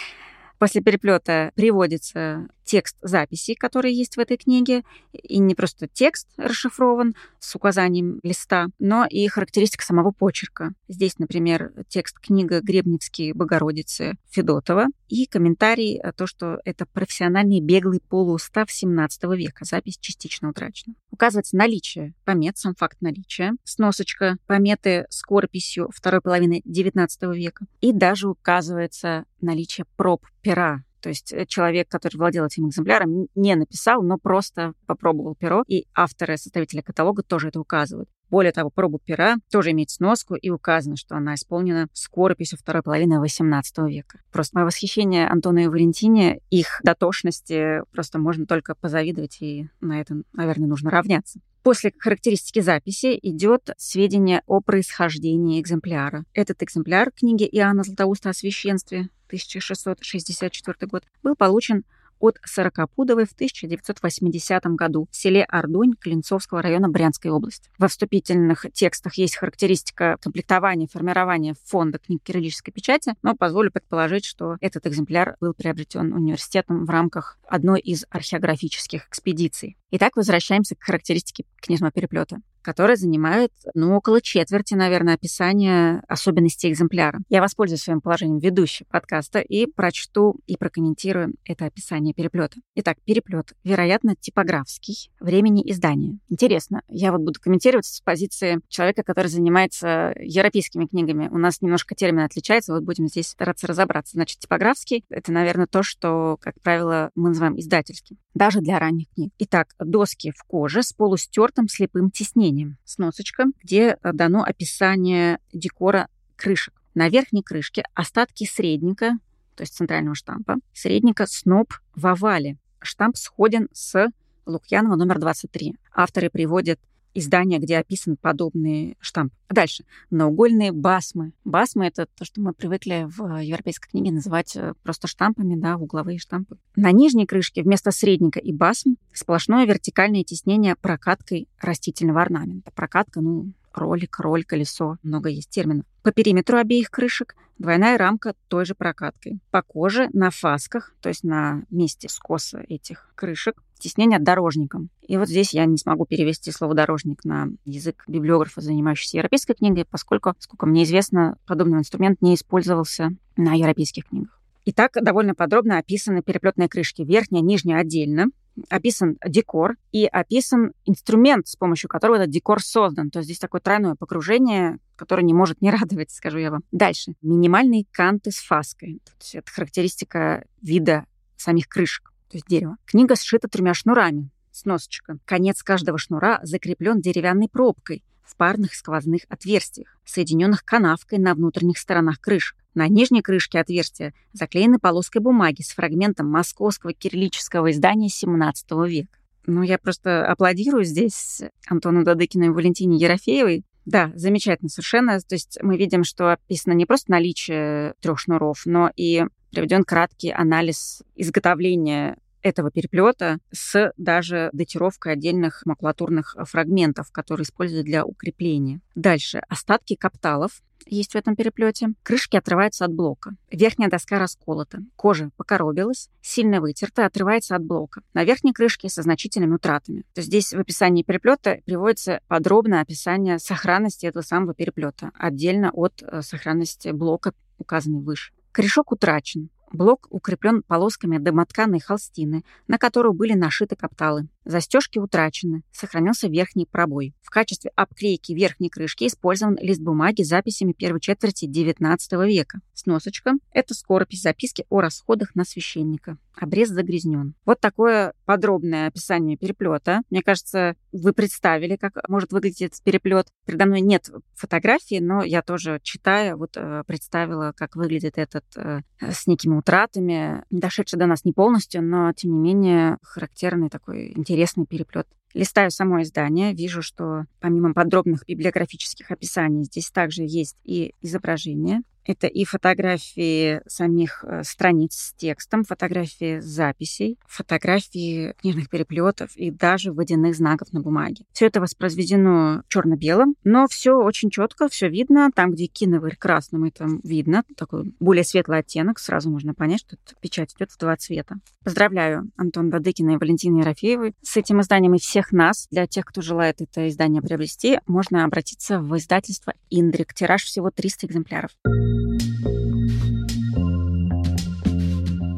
[0.60, 7.16] После переплета приводится текст записи, который есть в этой книге, и не просто текст расшифрован
[7.40, 10.74] с указанием листа, но и характеристика самого почерка.
[10.88, 18.02] Здесь, например, текст книга «Гребневские Богородицы» Федотова и комментарий о том, что это профессиональный беглый
[18.02, 20.96] полуустав 17 века, запись частично утрачена.
[21.10, 27.94] Указывается наличие помет, сам факт наличия, сносочка, пометы с скорописью второй половины 19 века, и
[27.94, 34.04] даже указывается наличие проб пера то есть э, человек, который владел этим экземпляром, не написал,
[34.04, 38.10] но просто попробовал перо, и авторы, составители каталога тоже это указывают.
[38.30, 43.24] Более того, пробу пера тоже имеет сноску и указано, что она исполнена скорописью второй половины
[43.24, 44.20] XVIII века.
[44.34, 50.24] Просто мое восхищение Антону и Валентине, их дотошности просто можно только позавидовать, и на это,
[50.34, 51.40] наверное, нужно равняться.
[51.68, 56.24] После характеристики записи идет сведения о происхождении экземпляра.
[56.34, 61.84] Этот экземпляр книги Иоанна Златоуста о священстве 1664 год был получен
[62.20, 67.70] от Сорокопудовой в 1980 году в селе Ордунь Клинцовского района Брянской области.
[67.78, 74.58] Во вступительных текстах есть характеристика комплектования, формирования фонда книг кириллической печати, но позволю предположить, что
[74.62, 79.78] этот экземпляр был приобретен университетом в рамках одной из археографических экспедиций.
[79.92, 87.22] Итак, возвращаемся к характеристике книжного переплета которая занимает, ну, около четверти, наверное, описания особенностей экземпляра.
[87.30, 92.58] Я воспользуюсь своим положением ведущей подкаста и прочту и прокомментирую это описание переплета.
[92.76, 96.20] Итак, переплет, вероятно, типографский, времени издания.
[96.28, 101.30] Интересно, я вот буду комментировать с позиции человека, который занимается европейскими книгами.
[101.30, 104.18] У нас немножко термин отличается, вот будем здесь стараться разобраться.
[104.18, 109.32] Значит, типографский— это, наверное, то, что, как правило, мы называем издательским, даже для ранних книг.
[109.38, 112.78] Итак, доски в коже с полустертым слепым тиснением описанием.
[112.84, 116.74] Сносочка, где э, дано описание декора крышек.
[116.96, 119.14] На верхней крышке остатки средника,
[119.56, 122.58] то есть центрального штампа, средника сноп в овале.
[122.80, 124.10] Штамп сходен с
[124.46, 125.76] Лукьянова номер 23.
[125.94, 126.80] Авторы приводят
[127.14, 129.34] издания, где описан подобный штамп.
[129.50, 129.86] Дальше.
[130.10, 131.34] Наугольные басмы.
[131.46, 136.20] Басмы— это то, что мы привыкли в европейской книге называть э, просто штампами, да, угловые
[136.20, 136.58] штампы.
[136.76, 142.72] На нижней крышке вместо средника и басм сплошное вертикальное тиснение прокаткой растительного орнамента.
[142.72, 145.86] Прокатка, ну, ролик, роль, колесо, много есть терминов.
[146.04, 149.40] По периметру обеих крышек двойная рамка той же прокаткой.
[149.52, 154.90] По коже на фасках, то есть на месте скоса этих крышек, стеснение дорожником.
[155.08, 159.86] И вот здесь я не смогу перевести слово «дорожник» на язык библиографа, занимающегося европейской книгой,
[159.86, 164.42] поскольку, сколько мне известно, подобный инструмент не использовался на европейских книгах.
[164.66, 167.04] Итак, довольно подробно описаны переплетные крышки.
[167.04, 168.26] Верхняя, нижняя отдельно.
[168.70, 173.12] Описан декор и описан инструмент, с помощью которого этот декор создан.
[173.12, 176.64] То есть здесь такое тройное покружение, которое не может не радовать, скажу я вам.
[176.72, 177.14] Дальше.
[177.22, 179.00] Минимальные канты с фаской.
[179.32, 181.06] Это характеристика вида
[181.38, 182.78] самих крышек то есть дерево.
[182.86, 184.30] Книга сшита тремя шнурами.
[184.52, 185.18] Сносочка.
[185.26, 192.20] Конец каждого шнура закреплен деревянной пробкой в парных сквозных отверстиях, соединенных канавкой на внутренних сторонах
[192.20, 192.58] крышек.
[192.74, 199.18] На нижней крышке отверстия заклеены полоской бумаги с фрагментом московского кириллического издания XVII века.
[199.48, 203.64] Ну, я просто аплодирую здесь Антону Дадыкину и Валентине Ерофеевой.
[203.86, 205.20] Да, замечательно совершенно.
[205.22, 210.32] То есть мы видим, что описано не просто наличие трех шнуров, но и приведен краткий
[210.32, 218.82] анализ изготовления этого переплета с даже датировкой отдельных макулатурных фрагментов, которые используют для укрепления.
[218.96, 219.42] Дальше.
[219.50, 221.90] Остатки капталов есть в этом переплете.
[222.04, 223.36] Крышки отрываются от блока.
[223.52, 224.80] Верхняя доска расколота.
[224.96, 228.02] Кожа покоробилась, сильно вытерта, отрывается от блока.
[228.14, 230.04] На верхней крышке со значительными утратами.
[230.14, 236.22] То здесь в описании переплета приводится подробное описание сохранности этого самого переплета, отдельно от э,
[236.22, 238.32] сохранности блока, указанный выше.
[238.58, 239.52] Корешок утрачен.
[239.72, 244.30] Блок укреплен полосками домотканной холстины, на которую были нашиты капталы.
[244.46, 247.14] Застежки утрачены, сохранился верхний пробой.
[247.22, 252.62] В качестве обклейки верхней крышки использован лист бумаги с записями первой четверти XIX века.
[252.74, 256.18] Сносочка– это скоропись записки о расходах на священника.
[256.34, 257.34] Обрез загрязнен.
[257.46, 260.02] Вот такое подробное описание переплета.
[260.10, 263.28] Мне кажется, вы представили, как может выглядеть этот переплет.
[263.46, 268.82] Передо мной нет фотографии, но я тоже, читая, вот э, представила, как выглядит этот э,
[269.02, 274.66] с некими утратами, дошедший до нас не полностью, но, тем не менее, характерный такой интересный
[274.66, 275.08] переплет.
[275.34, 282.28] Листаю само издание, вижу, что помимо подробных библиографических описаний здесь также есть и изображения это
[282.28, 290.36] и фотографии самих э, страниц с текстом, фотографии записей, фотографии книжных переплетов и даже водяных
[290.36, 291.26] знаков на бумаге.
[291.34, 295.30] Все это воспроизведено черно-белым, но все очень четко, все видно.
[295.36, 297.44] Там, где киновый красным, это видно.
[297.56, 299.00] Такой более светлый оттенок.
[299.00, 301.36] Сразу можно понять, что печать идет в два цвета.
[301.64, 305.68] Поздравляю Антон Бадыкина и Валентина Ерофеевой с этим изданием и всех нас.
[305.70, 310.14] Для тех, кто желает это издание приобрести, можно обратиться в издательство «Индрик».
[310.14, 311.52] Тираж всего 300 экземпляров.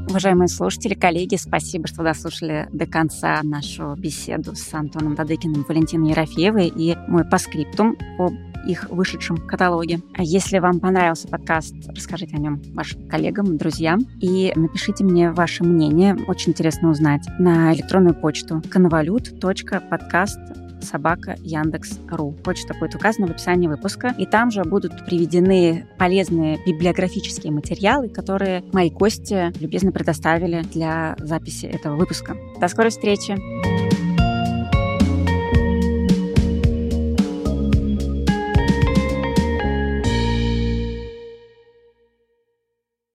[0.10, 6.68] Уважаемые слушатели, коллеги, спасибо, что дослушали до конца нашу беседу с Антоном Дадыкиным, Валентиной Ерофеевой
[6.68, 8.34] и мой паскриптум об
[8.68, 10.02] их вышедшем каталоге.
[10.16, 15.64] А если вам понравился подкаст, расскажите о нем вашим коллегам, друзьям и напишите мне ваше
[15.64, 16.18] мнение.
[16.28, 20.40] Очень интересно узнать на электронную почту конвалют.подкаст
[20.82, 22.32] собака Яндекс.ру.
[22.44, 28.64] Почта будет указана в описании выпуска, и там же будут приведены полезные библиографические материалы, которые
[28.74, 32.36] мои гости любезно предоставили для записи этого выпуска.
[32.60, 33.79] До скорой встречи!